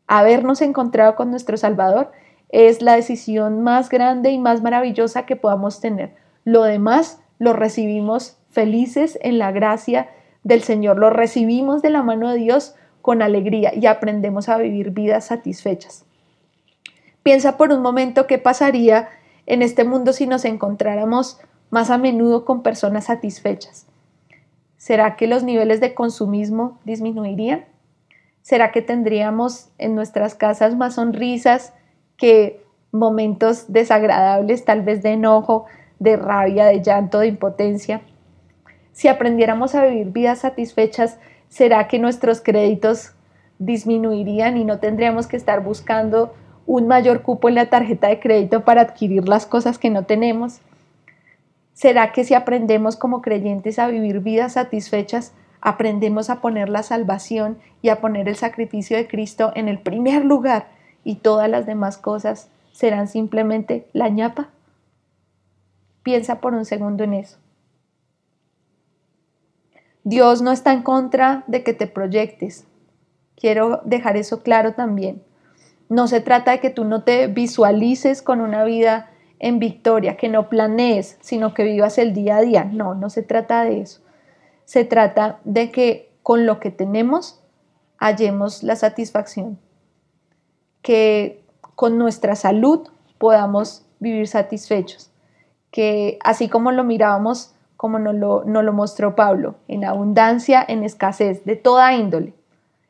Habernos 0.06 0.62
encontrado 0.62 1.16
con 1.16 1.32
nuestro 1.32 1.58
Salvador 1.58 2.12
es 2.52 2.82
la 2.82 2.96
decisión 2.96 3.62
más 3.62 3.90
grande 3.90 4.32
y 4.32 4.38
más 4.38 4.62
maravillosa 4.62 5.26
que 5.26 5.36
podamos 5.36 5.80
tener. 5.80 6.16
Lo 6.44 6.64
demás 6.64 7.20
lo 7.40 7.54
recibimos 7.54 8.38
felices 8.50 9.18
en 9.22 9.40
la 9.40 9.52
gracia 9.52 10.10
del 10.44 10.62
Señor, 10.62 10.98
lo 10.98 11.10
recibimos 11.10 11.82
de 11.82 11.90
la 11.90 12.04
mano 12.04 12.30
de 12.30 12.38
Dios 12.38 12.76
con 13.02 13.22
alegría 13.22 13.74
y 13.74 13.86
aprendemos 13.86 14.50
a 14.50 14.58
vivir 14.58 14.92
vidas 14.92 15.26
satisfechas. 15.28 16.06
Piensa 17.24 17.58
por 17.58 17.72
un 17.72 17.82
momento 17.82 18.28
qué 18.28 18.38
pasaría 18.38 19.10
en 19.46 19.62
este 19.62 19.84
mundo 19.84 20.14
si 20.14 20.28
nos 20.28 20.46
encontráramos 20.46 21.40
más 21.70 21.90
a 21.90 21.98
menudo 21.98 22.46
con 22.46 22.64
personas 22.64 23.06
satisfechas. 23.06 23.88
¿Será 24.78 25.16
que 25.16 25.28
los 25.28 25.44
niveles 25.44 25.80
de 25.80 25.94
consumismo 25.94 26.80
disminuirían? 26.86 27.66
¿Será 28.42 28.72
que 28.72 28.82
tendríamos 28.82 29.70
en 29.78 29.94
nuestras 29.94 30.34
casas 30.34 30.76
más 30.76 30.96
sonrisas, 30.96 31.74
que 32.22 32.64
momentos 32.94 33.74
desagradables, 33.74 34.64
tal 34.64 34.84
vez 34.84 35.04
de 35.04 35.14
enojo, 35.14 35.66
de 36.00 36.16
rabia, 36.16 36.66
de 36.66 36.82
llanto, 36.82 37.20
de 37.20 37.28
impotencia. 37.28 38.02
Si 38.94 39.08
aprendiéramos 39.08 39.76
a 39.76 39.86
vivir 39.86 40.12
vidas 40.12 40.40
satisfechas, 40.40 41.18
¿Será 41.52 41.90
que 41.90 42.00
nuestros 42.00 42.40
créditos 42.40 43.12
disminuirían 43.60 44.56
y 44.56 44.64
no 44.64 44.80
tendríamos 44.80 45.28
que 45.28 45.36
estar 45.36 45.62
buscando 45.62 46.34
un 46.66 46.88
mayor 46.88 47.24
cupo 47.24 47.50
en 47.50 47.56
la 47.56 47.70
tarjeta 47.70 48.08
de 48.08 48.22
crédito 48.22 48.64
para 48.64 48.80
adquirir 48.80 49.28
las 49.28 49.46
cosas 49.46 49.78
que 49.78 49.90
no 49.90 50.06
tenemos? 50.06 50.62
¿Será 51.74 52.14
que 52.14 52.24
si 52.24 52.36
aprendemos 52.36 52.96
como 52.96 53.22
creyentes 53.22 53.80
a 53.80 53.88
vivir 53.88 54.22
vidas 54.22 54.54
satisfechas, 54.54 55.34
aprendemos 55.60 56.30
a 56.30 56.40
poner 56.40 56.70
la 56.70 56.84
salvación 56.84 57.58
y 57.82 57.90
a 57.90 58.00
poner 58.00 58.30
el 58.30 58.38
sacrificio 58.38 58.96
de 58.96 59.10
Cristo 59.10 59.52
en 59.54 59.68
el 59.68 59.80
primer 59.80 60.24
lugar 60.24 60.68
y 61.04 61.16
todas 61.16 61.50
las 61.50 61.66
demás 61.66 61.98
cosas 61.98 62.50
serán 62.72 63.08
simplemente 63.08 63.88
la 63.94 64.10
ñapa? 64.10 64.50
Piensa 66.04 66.40
por 66.42 66.54
un 66.54 66.66
segundo 66.66 67.04
en 67.04 67.14
eso. 67.14 67.38
Dios 70.04 70.42
no 70.42 70.52
está 70.52 70.74
en 70.74 70.82
contra 70.82 71.44
de 71.48 71.64
que 71.64 71.74
te 71.74 71.86
proyectes. 71.86 72.66
Quiero 73.36 73.82
dejar 73.86 74.18
eso 74.18 74.42
claro 74.42 74.74
también. 74.74 75.22
No 75.90 76.08
se 76.08 76.22
trata 76.22 76.52
de 76.52 76.60
que 76.60 76.70
tú 76.70 76.86
no 76.86 77.04
te 77.04 77.28
visualices 77.28 78.22
con 78.22 78.42
una 78.42 78.64
vida 78.64 79.12
en 79.40 79.60
victoria, 79.60 80.18
que 80.18 80.30
no 80.30 80.50
planees, 80.50 81.18
sino 81.22 81.54
que 81.54 81.64
vivas 81.64 81.98
el 81.98 82.14
día 82.14 82.38
a 82.38 82.42
día. 82.42 82.64
No, 82.64 82.96
no 82.96 83.10
se 83.10 83.24
trata 83.24 83.64
de 83.64 83.82
eso. 83.82 84.02
Se 84.66 84.86
trata 84.86 85.40
de 85.44 85.72
que 85.72 86.12
con 86.24 86.46
lo 86.46 86.60
que 86.60 86.72
tenemos 86.72 87.42
hallemos 87.98 88.64
la 88.64 88.76
satisfacción, 88.76 89.60
que 90.82 91.44
con 91.76 91.98
nuestra 91.98 92.36
salud 92.36 92.88
podamos 93.18 93.86
vivir 94.00 94.28
satisfechos, 94.28 95.12
que 95.72 96.18
así 96.24 96.50
como 96.50 96.72
lo 96.72 96.84
mirábamos, 96.84 97.54
como 97.78 98.00
nos 98.00 98.16
lo, 98.16 98.44
lo 98.44 98.74
mostró 98.74 99.16
Pablo, 99.16 99.56
en 99.68 99.86
abundancia, 99.86 100.64
en 100.68 100.84
escasez, 100.84 101.46
de 101.46 101.56
toda 101.56 101.94
índole, 101.94 102.34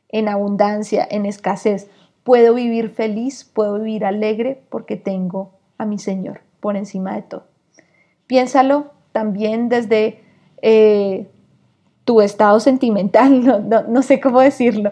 en 0.10 0.28
abundancia, 0.28 1.08
en 1.10 1.26
escasez, 1.26 1.90
puedo 2.24 2.54
vivir 2.54 2.90
feliz, 2.90 3.44
puedo 3.44 3.76
vivir 3.76 4.06
alegre 4.06 4.62
porque 4.70 4.96
tengo 4.98 5.52
a 5.78 5.86
mi 5.86 5.98
Señor 5.98 6.42
por 6.60 6.78
encima 6.78 7.16
de 7.16 7.22
todo. 7.24 7.46
Piénsalo 8.28 8.92
también 9.12 9.70
desde 9.70 10.24
eh, 10.62 11.28
tu 12.06 12.22
estado 12.22 12.60
sentimental, 12.60 13.66
no, 13.90 14.02
sé 14.02 14.20
cómo 14.20 14.42
decirlo. 14.42 14.92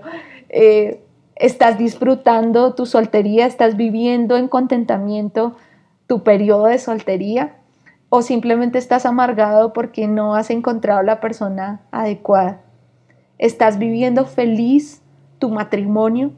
Eh, 0.49 1.01
estás 1.39 1.77
disfrutando 1.77 2.75
tu 2.75 2.85
soltería, 2.85 3.45
estás 3.45 3.77
viviendo 3.77 4.35
en 4.35 4.49
contentamiento 4.49 5.55
tu 6.05 6.21
periodo 6.23 6.65
de 6.65 6.77
soltería 6.77 7.55
o 8.09 8.21
simplemente 8.21 8.77
estás 8.77 9.05
amargado 9.05 9.71
porque 9.71 10.07
no 10.07 10.35
has 10.35 10.49
encontrado 10.49 11.01
la 11.01 11.21
persona 11.21 11.81
adecuada. 11.91 12.61
¿Estás 13.37 13.79
viviendo 13.79 14.25
feliz 14.25 15.01
tu 15.39 15.49
matrimonio 15.49 16.33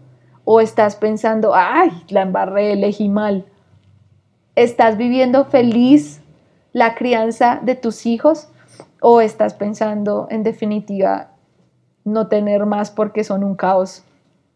o 0.45 0.61
estás 0.61 0.95
pensando, 0.95 1.53
ay, 1.55 1.91
la 2.09 2.21
embarré, 2.21 2.73
elegí 2.73 3.09
mal? 3.09 3.45
¿Estás 4.55 4.97
viviendo 4.97 5.45
feliz 5.45 6.21
la 6.73 6.93
crianza 6.93 7.59
de 7.63 7.73
tus 7.75 8.05
hijos 8.05 8.49
o 9.01 9.19
estás 9.19 9.55
pensando 9.55 10.27
en 10.29 10.43
definitiva 10.43 11.31
no 12.03 12.27
tener 12.27 12.67
más 12.67 12.91
porque 12.91 13.23
son 13.23 13.43
un 13.43 13.55
caos 13.55 14.03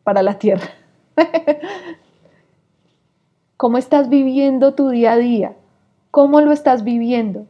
para 0.05 0.23
la 0.23 0.39
tierra? 0.39 0.69
¿Cómo 3.57 3.77
estás 3.77 4.07
viviendo 4.07 4.73
tu 4.73 4.89
día 4.89 5.11
a 5.11 5.17
día? 5.17 5.53
¿Cómo 6.11 6.39
lo 6.39 6.53
estás 6.53 6.85
viviendo? 6.85 7.47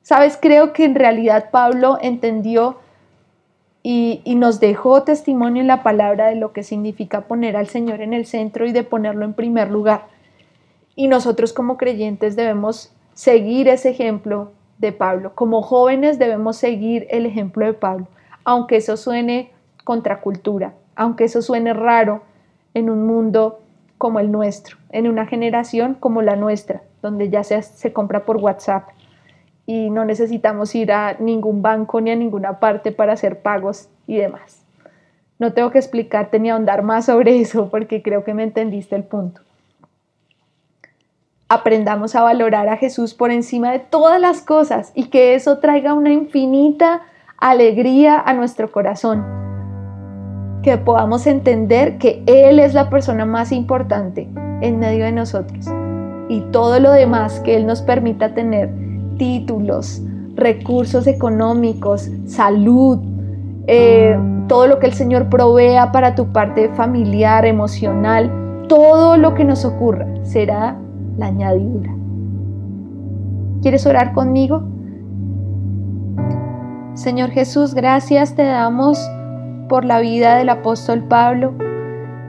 Sabes, 0.00 0.38
creo 0.40 0.72
que 0.72 0.84
en 0.84 0.94
realidad 0.94 1.50
Pablo 1.50 1.98
entendió 2.00 2.78
y, 3.82 4.22
nos 4.36 4.60
dejó 4.60 5.02
testimonio 5.02 5.60
en 5.60 5.66
la 5.66 5.82
palabra 5.82 6.28
de 6.28 6.36
lo 6.36 6.52
que 6.52 6.62
significa 6.62 7.22
poner 7.22 7.56
al 7.56 7.66
Señor 7.68 8.00
en 8.00 8.12
el 8.12 8.26
centro 8.26 8.66
y 8.66 8.72
de 8.72 8.84
ponerlo 8.84 9.24
en 9.24 9.34
primer 9.34 9.70
lugar. 9.70 10.06
Y 10.94 11.08
nosotros 11.08 11.52
como 11.52 11.76
creyentes 11.76 12.36
debemos 12.36 12.92
seguir 13.14 13.68
ese 13.68 13.90
ejemplo 13.90 14.52
de 14.78 14.92
Pablo. 14.92 15.34
Como 15.34 15.62
jóvenes 15.62 16.18
debemos 16.18 16.56
seguir 16.56 17.06
el 17.10 17.26
ejemplo 17.26 17.66
de 17.66 17.74
Pablo, 17.74 18.06
aunque 18.44 18.76
eso 18.76 18.96
suene 18.96 19.52
contracultura, 19.84 20.74
aunque 21.00 21.24
eso 21.24 21.40
suene 21.40 21.72
raro 21.72 22.20
en 22.74 22.90
un 22.90 23.06
mundo 23.06 23.60
como 23.96 24.20
el 24.20 24.30
nuestro, 24.30 24.76
en 24.90 25.08
una 25.08 25.24
generación 25.24 25.94
como 25.94 26.20
la 26.20 26.36
nuestra, 26.36 26.82
donde 27.00 27.30
ya 27.30 27.42
se, 27.42 27.62
se 27.62 27.94
compra 27.94 28.26
por 28.26 28.36
WhatsApp 28.36 28.90
y 29.64 29.88
no 29.88 30.04
necesitamos 30.04 30.74
ir 30.74 30.92
a 30.92 31.16
ningún 31.18 31.62
banco 31.62 32.02
ni 32.02 32.10
a 32.10 32.16
ninguna 32.16 32.60
parte 32.60 32.92
para 32.92 33.14
hacer 33.14 33.40
pagos 33.40 33.88
y 34.06 34.18
demás. 34.18 34.62
No 35.38 35.54
tengo 35.54 35.70
que 35.70 35.78
explicarte 35.78 36.38
ni 36.38 36.50
ahondar 36.50 36.82
más 36.82 37.06
sobre 37.06 37.40
eso 37.40 37.70
porque 37.70 38.02
creo 38.02 38.22
que 38.22 38.34
me 38.34 38.42
entendiste 38.42 38.94
el 38.94 39.04
punto 39.04 39.40
aprendamos 41.48 42.14
a 42.14 42.22
valorar 42.22 42.68
a 42.68 42.76
Jesús 42.76 43.12
por 43.12 43.32
encima 43.32 43.72
de 43.72 43.80
todas 43.80 44.20
las 44.20 44.40
cosas 44.40 44.92
y 44.94 45.06
que 45.06 45.34
eso 45.34 45.58
traiga 45.58 45.94
una 45.94 46.12
infinita 46.12 47.02
alegría 47.38 48.20
a 48.20 48.34
nuestro 48.34 48.70
corazón. 48.70 49.49
Que 50.62 50.76
podamos 50.78 51.26
entender 51.26 51.98
que 51.98 52.22
Él 52.26 52.58
es 52.58 52.74
la 52.74 52.90
persona 52.90 53.24
más 53.24 53.52
importante 53.52 54.28
en 54.60 54.78
medio 54.78 55.04
de 55.04 55.12
nosotros. 55.12 55.66
Y 56.28 56.40
todo 56.52 56.78
lo 56.78 56.92
demás 56.92 57.40
que 57.40 57.56
Él 57.56 57.66
nos 57.66 57.82
permita 57.82 58.34
tener, 58.34 58.70
títulos, 59.16 60.02
recursos 60.36 61.06
económicos, 61.06 62.10
salud, 62.26 62.98
eh, 63.66 64.18
todo 64.48 64.66
lo 64.66 64.78
que 64.78 64.86
el 64.86 64.94
Señor 64.94 65.28
provea 65.28 65.92
para 65.92 66.14
tu 66.14 66.32
parte 66.32 66.68
familiar, 66.70 67.44
emocional, 67.46 68.66
todo 68.68 69.16
lo 69.16 69.34
que 69.34 69.44
nos 69.44 69.64
ocurra 69.64 70.06
será 70.22 70.76
la 71.16 71.26
añadidura. 71.26 71.94
¿Quieres 73.62 73.86
orar 73.86 74.12
conmigo? 74.12 74.62
Señor 76.94 77.30
Jesús, 77.30 77.74
gracias 77.74 78.34
te 78.34 78.42
damos 78.42 78.98
por 79.70 79.84
la 79.84 80.00
vida 80.00 80.34
del 80.34 80.48
apóstol 80.48 81.04
Pablo. 81.04 81.54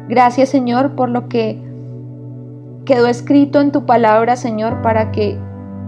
Gracias 0.08 0.50
Señor 0.50 0.96
por 0.96 1.10
lo 1.10 1.28
que 1.28 1.60
quedó 2.86 3.08
escrito 3.08 3.60
en 3.62 3.72
tu 3.72 3.88
palabra, 3.88 4.36
Señor, 4.36 4.84
para 4.84 5.12
que 5.12 5.40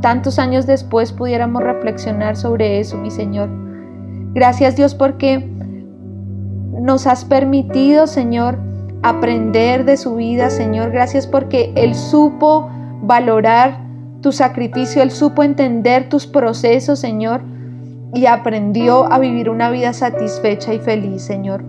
tantos 0.01 0.39
años 0.39 0.65
después 0.65 1.11
pudiéramos 1.11 1.61
reflexionar 1.61 2.35
sobre 2.37 2.79
eso, 2.79 2.97
mi 2.97 3.11
Señor. 3.11 3.49
Gracias 4.33 4.75
Dios 4.75 4.95
porque 4.95 5.47
nos 6.81 7.05
has 7.05 7.23
permitido, 7.23 8.07
Señor, 8.07 8.57
aprender 9.03 9.85
de 9.85 9.95
su 9.95 10.15
vida, 10.15 10.49
Señor. 10.49 10.89
Gracias 10.89 11.27
porque 11.27 11.71
Él 11.75 11.93
supo 11.93 12.67
valorar 13.03 13.77
tu 14.21 14.31
sacrificio, 14.31 15.03
Él 15.03 15.11
supo 15.11 15.43
entender 15.43 16.09
tus 16.09 16.25
procesos, 16.25 16.97
Señor, 16.97 17.41
y 18.13 18.25
aprendió 18.25 19.11
a 19.11 19.19
vivir 19.19 19.49
una 19.49 19.69
vida 19.69 19.93
satisfecha 19.93 20.73
y 20.73 20.79
feliz, 20.79 21.23
Señor. 21.23 21.63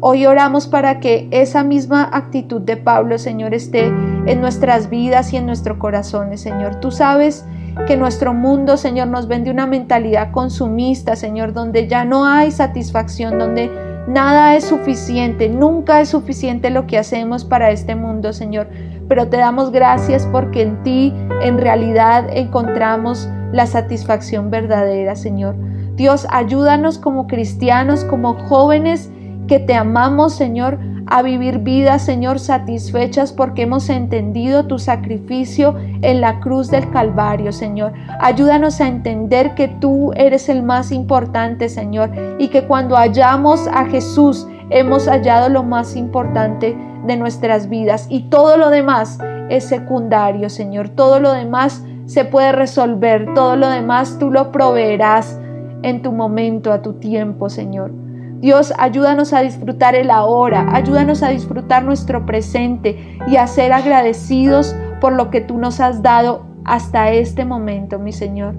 Hoy 0.00 0.24
oramos 0.24 0.66
para 0.66 1.00
que 1.00 1.28
esa 1.30 1.62
misma 1.62 2.08
actitud 2.12 2.60
de 2.60 2.76
Pablo, 2.76 3.18
Señor, 3.18 3.52
esté 3.52 3.86
en 4.26 4.40
nuestras 4.40 4.88
vidas 4.88 5.32
y 5.32 5.36
en 5.36 5.46
nuestros 5.46 5.78
corazones, 5.78 6.40
Señor. 6.40 6.76
Tú 6.76 6.90
sabes 6.90 7.44
que 7.86 7.96
nuestro 7.96 8.32
mundo, 8.32 8.76
Señor, 8.76 9.08
nos 9.08 9.28
vende 9.28 9.50
una 9.50 9.66
mentalidad 9.66 10.30
consumista, 10.32 11.16
Señor, 11.16 11.52
donde 11.52 11.86
ya 11.86 12.04
no 12.04 12.24
hay 12.24 12.50
satisfacción, 12.50 13.38
donde 13.38 13.70
nada 14.08 14.56
es 14.56 14.64
suficiente, 14.64 15.48
nunca 15.48 16.00
es 16.00 16.08
suficiente 16.08 16.70
lo 16.70 16.86
que 16.86 16.96
hacemos 16.96 17.44
para 17.44 17.70
este 17.70 17.94
mundo, 17.94 18.32
Señor 18.32 18.68
pero 19.10 19.26
te 19.26 19.38
damos 19.38 19.72
gracias 19.72 20.24
porque 20.30 20.62
en 20.62 20.84
ti 20.84 21.12
en 21.42 21.58
realidad 21.58 22.28
encontramos 22.30 23.28
la 23.52 23.66
satisfacción 23.66 24.50
verdadera, 24.52 25.16
Señor. 25.16 25.56
Dios, 26.00 26.26
ayúdanos 26.30 26.98
como 26.98 27.26
cristianos, 27.26 28.04
como 28.06 28.32
jóvenes 28.48 29.10
que 29.46 29.58
te 29.58 29.74
amamos, 29.74 30.34
Señor, 30.34 30.78
a 31.06 31.20
vivir 31.20 31.58
vidas, 31.58 32.00
Señor, 32.00 32.38
satisfechas 32.38 33.34
porque 33.34 33.64
hemos 33.64 33.90
entendido 33.90 34.66
tu 34.66 34.78
sacrificio 34.78 35.74
en 36.00 36.22
la 36.22 36.40
cruz 36.40 36.70
del 36.70 36.90
Calvario, 36.90 37.52
Señor. 37.52 37.92
Ayúdanos 38.18 38.80
a 38.80 38.88
entender 38.88 39.54
que 39.54 39.68
tú 39.68 40.12
eres 40.16 40.48
el 40.48 40.62
más 40.62 40.90
importante, 40.90 41.68
Señor, 41.68 42.10
y 42.38 42.48
que 42.48 42.66
cuando 42.66 42.96
hallamos 42.96 43.68
a 43.68 43.84
Jesús, 43.84 44.48
hemos 44.70 45.06
hallado 45.06 45.50
lo 45.50 45.64
más 45.64 45.96
importante 45.96 46.74
de 47.06 47.16
nuestras 47.18 47.68
vidas 47.68 48.06
y 48.08 48.30
todo 48.30 48.56
lo 48.56 48.70
demás 48.70 49.18
es 49.50 49.64
secundario, 49.64 50.48
Señor. 50.48 50.88
Todo 50.88 51.20
lo 51.20 51.34
demás 51.34 51.84
se 52.06 52.24
puede 52.24 52.52
resolver, 52.52 53.34
todo 53.34 53.56
lo 53.56 53.68
demás 53.68 54.16
tú 54.18 54.30
lo 54.30 54.50
proveerás 54.50 55.38
en 55.82 56.02
tu 56.02 56.12
momento, 56.12 56.72
a 56.72 56.82
tu 56.82 56.94
tiempo, 56.94 57.48
Señor. 57.48 57.92
Dios, 58.40 58.72
ayúdanos 58.78 59.32
a 59.34 59.42
disfrutar 59.42 59.94
el 59.94 60.10
ahora, 60.10 60.74
ayúdanos 60.74 61.22
a 61.22 61.28
disfrutar 61.28 61.84
nuestro 61.84 62.24
presente 62.24 63.18
y 63.26 63.36
a 63.36 63.46
ser 63.46 63.72
agradecidos 63.72 64.74
por 65.00 65.12
lo 65.12 65.30
que 65.30 65.42
tú 65.42 65.58
nos 65.58 65.80
has 65.80 66.02
dado 66.02 66.46
hasta 66.64 67.10
este 67.10 67.44
momento, 67.44 67.98
mi 67.98 68.12
Señor. 68.12 68.54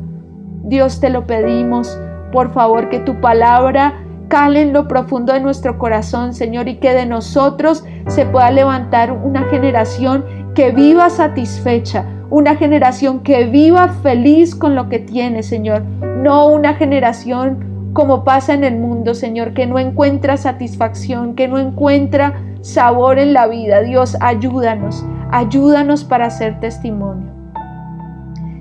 Dios, 0.63 0.99
te 0.99 1.09
lo 1.09 1.25
pedimos, 1.25 1.99
por 2.31 2.53
favor, 2.53 2.89
que 2.89 2.99
tu 2.99 3.19
palabra 3.21 4.03
cale 4.27 4.61
en 4.61 4.71
lo 4.71 4.87
profundo 4.87 5.33
de 5.33 5.41
nuestro 5.41 5.77
corazón, 5.77 6.33
Señor, 6.33 6.67
y 6.67 6.75
que 6.75 6.93
de 6.93 7.05
nosotros 7.05 7.83
se 8.07 8.25
pueda 8.25 8.51
levantar 8.51 9.11
una 9.11 9.43
generación 9.49 10.23
que 10.55 10.71
viva 10.71 11.09
satisfecha, 11.09 12.05
una 12.29 12.55
generación 12.55 13.19
que 13.21 13.45
viva 13.45 13.89
feliz 14.01 14.55
con 14.55 14.75
lo 14.75 14.89
que 14.89 14.99
tiene, 14.99 15.43
Señor, 15.43 15.83
no 15.83 16.47
una 16.47 16.73
generación 16.75 17.91
como 17.93 18.23
pasa 18.23 18.53
en 18.53 18.63
el 18.63 18.77
mundo, 18.77 19.13
Señor, 19.13 19.53
que 19.53 19.65
no 19.65 19.79
encuentra 19.79 20.37
satisfacción, 20.37 21.35
que 21.35 21.47
no 21.47 21.59
encuentra 21.59 22.41
sabor 22.61 23.19
en 23.19 23.33
la 23.33 23.47
vida. 23.47 23.81
Dios, 23.81 24.15
ayúdanos, 24.21 25.05
ayúdanos 25.31 26.03
para 26.03 26.27
hacer 26.27 26.59
testimonio. 26.59 27.29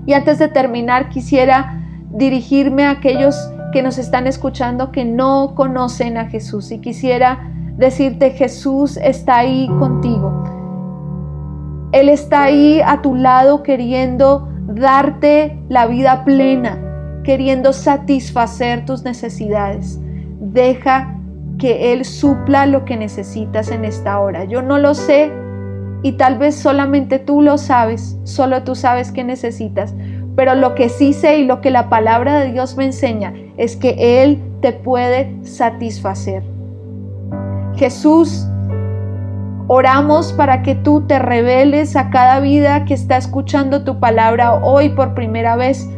Y 0.07 0.15
antes 0.15 0.39
de 0.39 0.49
terminar, 0.49 1.09
quisiera 1.09 1.81
dirigirme 2.11 2.85
a 2.85 2.91
aquellos 2.91 3.37
que 3.73 3.83
nos 3.83 3.99
están 3.99 4.27
escuchando 4.27 4.91
que 4.91 5.05
no 5.05 5.55
conocen 5.55 6.17
a 6.17 6.27
Jesús 6.27 6.73
y 6.73 6.79
quisiera 6.81 7.49
decirte, 7.77 8.31
Jesús 8.31 8.97
está 8.97 9.39
ahí 9.39 9.69
contigo. 9.79 10.40
Él 11.93 12.09
está 12.09 12.45
ahí 12.45 12.81
a 12.85 13.03
tu 13.03 13.15
lado 13.15 13.63
queriendo 13.63 14.49
darte 14.67 15.59
la 15.69 15.87
vida 15.87 16.25
plena, 16.25 16.79
queriendo 17.25 17.73
satisfacer 17.73 18.85
tus 18.85 19.03
necesidades. 19.03 20.01
Deja 20.41 21.17
que 21.59 21.93
Él 21.93 22.05
supla 22.05 22.67
lo 22.67 22.85
que 22.85 22.97
necesitas 22.97 23.71
en 23.71 23.85
esta 23.85 24.21
hora. 24.21 24.45
Yo 24.45 24.63
no 24.63 24.79
lo 24.79 24.95
sé 24.95 25.33
y 26.03 26.13
tal 26.13 26.39
vez 26.39 26.55
solamente 26.55 27.19
tú 27.19 27.43
lo 27.43 27.59
sabes, 27.59 28.19
solo 28.25 28.63
tú 28.63 28.75
sabes 28.75 29.13
qué 29.13 29.25
necesitas. 29.25 29.95
Pero 30.37 30.55
lo 30.55 30.75
que 30.75 30.89
sí 30.89 31.13
sé 31.13 31.39
y 31.39 31.45
lo 31.45 31.61
que 31.61 31.71
la 31.71 31.89
palabra 31.89 32.39
de 32.39 32.53
Dios 32.53 32.77
me 32.77 32.85
enseña 32.85 33.35
es 33.57 33.77
que 33.77 34.23
Él 34.23 34.41
te 34.63 34.73
puede 34.73 35.37
satisfacer. 35.43 36.43
Jesús, 37.75 38.47
oramos 39.73 40.33
para 40.33 40.63
que 40.63 40.75
tú 40.75 41.03
te 41.03 41.21
reveles 41.21 41.95
a 41.95 42.11
cada 42.11 42.41
vida 42.41 42.85
que 42.87 42.95
está 42.95 43.17
escuchando 43.17 43.85
tu 43.85 44.01
palabra 44.01 44.55
hoy 44.55 44.89
por 44.89 45.15
primera 45.15 45.55
vez. 45.55 45.89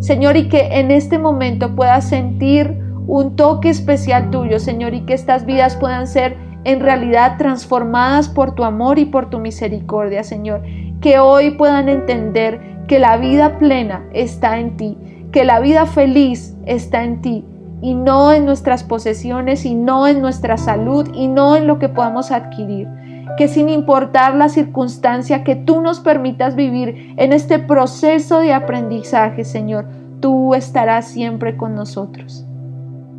Señor, 0.00 0.36
y 0.36 0.48
que 0.48 0.80
en 0.80 0.90
este 0.90 1.16
momento 1.16 1.76
puedas 1.76 2.08
sentir 2.08 2.76
un 3.06 3.36
toque 3.36 3.68
especial 3.68 4.30
tuyo, 4.30 4.58
Señor, 4.58 4.94
y 4.94 5.02
que 5.02 5.14
estas 5.14 5.46
vidas 5.46 5.76
puedan 5.76 6.08
ser 6.08 6.36
en 6.64 6.80
realidad 6.80 7.36
transformadas 7.38 8.28
por 8.28 8.56
tu 8.56 8.64
amor 8.64 8.98
y 8.98 9.04
por 9.04 9.30
tu 9.30 9.38
misericordia, 9.38 10.24
Señor. 10.24 10.62
Que 11.00 11.20
hoy 11.20 11.52
puedan 11.52 11.88
entender 11.88 12.82
que 12.88 12.98
la 12.98 13.16
vida 13.16 13.58
plena 13.58 14.08
está 14.12 14.58
en 14.58 14.76
ti, 14.76 14.98
que 15.30 15.44
la 15.44 15.60
vida 15.60 15.86
feliz 15.86 16.56
está 16.66 17.04
en 17.04 17.20
ti 17.20 17.44
y 17.80 17.94
no 17.94 18.32
en 18.32 18.44
nuestras 18.44 18.82
posesiones 18.82 19.64
y 19.64 19.74
no 19.74 20.06
en 20.08 20.20
nuestra 20.20 20.56
salud 20.56 21.08
y 21.14 21.28
no 21.28 21.56
en 21.56 21.66
lo 21.66 21.78
que 21.78 21.88
podamos 21.88 22.30
adquirir. 22.30 22.88
Que 23.36 23.46
sin 23.46 23.68
importar 23.68 24.34
la 24.34 24.48
circunstancia 24.48 25.44
que 25.44 25.54
tú 25.54 25.80
nos 25.80 26.00
permitas 26.00 26.56
vivir 26.56 27.14
en 27.16 27.32
este 27.32 27.58
proceso 27.58 28.40
de 28.40 28.52
aprendizaje, 28.52 29.44
Señor, 29.44 29.86
tú 30.20 30.54
estarás 30.54 31.06
siempre 31.06 31.56
con 31.56 31.74
nosotros. 31.74 32.44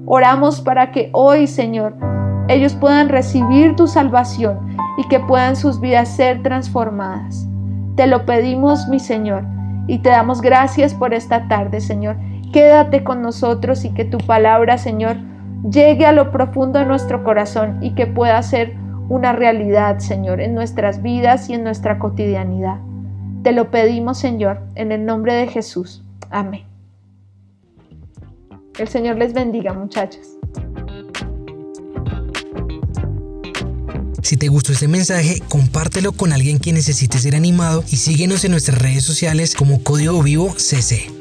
Oramos 0.06 0.62
para 0.62 0.92
que 0.92 1.10
hoy, 1.14 1.48
Señor, 1.48 1.96
ellos 2.50 2.74
puedan 2.74 3.10
recibir 3.10 3.76
tu 3.76 3.88
salvación 3.88 4.76
y 4.98 5.08
que 5.08 5.20
puedan 5.20 5.56
sus 5.56 5.80
vidas 5.80 6.10
ser 6.10 6.42
transformadas. 6.42 7.48
Te 7.96 8.08
lo 8.08 8.26
pedimos, 8.26 8.88
mi 8.88 9.00
Señor, 9.00 9.46
y 9.88 10.00
te 10.00 10.10
damos 10.10 10.42
gracias 10.42 10.94
por 10.94 11.14
esta 11.14 11.48
tarde, 11.48 11.80
Señor. 11.80 12.18
Quédate 12.52 13.04
con 13.04 13.22
nosotros 13.22 13.86
y 13.86 13.94
que 13.94 14.06
tu 14.06 14.18
palabra, 14.18 14.78
Señor, 14.78 15.18
llegue 15.70 16.06
a 16.06 16.12
lo 16.12 16.32
profundo 16.32 16.80
de 16.80 16.86
nuestro 16.86 17.24
corazón 17.24 17.78
y 17.82 17.94
que 17.94 18.08
pueda 18.08 18.42
ser 18.42 18.76
una 19.08 19.34
realidad, 19.34 20.00
Señor, 20.00 20.42
en 20.42 20.56
nuestras 20.56 21.02
vidas 21.02 21.50
y 21.50 21.54
en 21.54 21.64
nuestra 21.64 22.00
cotidianidad. 22.00 22.78
Te 23.44 23.52
lo 23.52 23.72
pedimos, 23.72 24.18
Señor, 24.18 24.62
en 24.76 24.92
el 24.92 25.06
nombre 25.06 25.34
de 25.34 25.48
Jesús. 25.48 26.04
Amén. 26.30 26.64
El 28.78 28.88
Señor 28.88 29.18
les 29.18 29.34
bendiga, 29.34 29.74
muchachos. 29.74 30.38
Si 34.22 34.38
te 34.38 34.48
gustó 34.48 34.74
este 34.74 34.88
mensaje, 34.88 35.42
compártelo 35.50 36.12
con 36.12 36.34
alguien 36.34 36.60
que 36.60 36.72
necesite 36.72 37.18
ser 37.18 37.36
animado 37.36 37.84
y 37.90 37.98
síguenos 37.98 38.44
en 38.46 38.52
nuestras 38.52 38.80
redes 38.80 39.04
sociales 39.04 39.56
como 39.56 39.84
Código 39.84 40.22
Vivo 40.22 40.54
CC. 40.58 41.19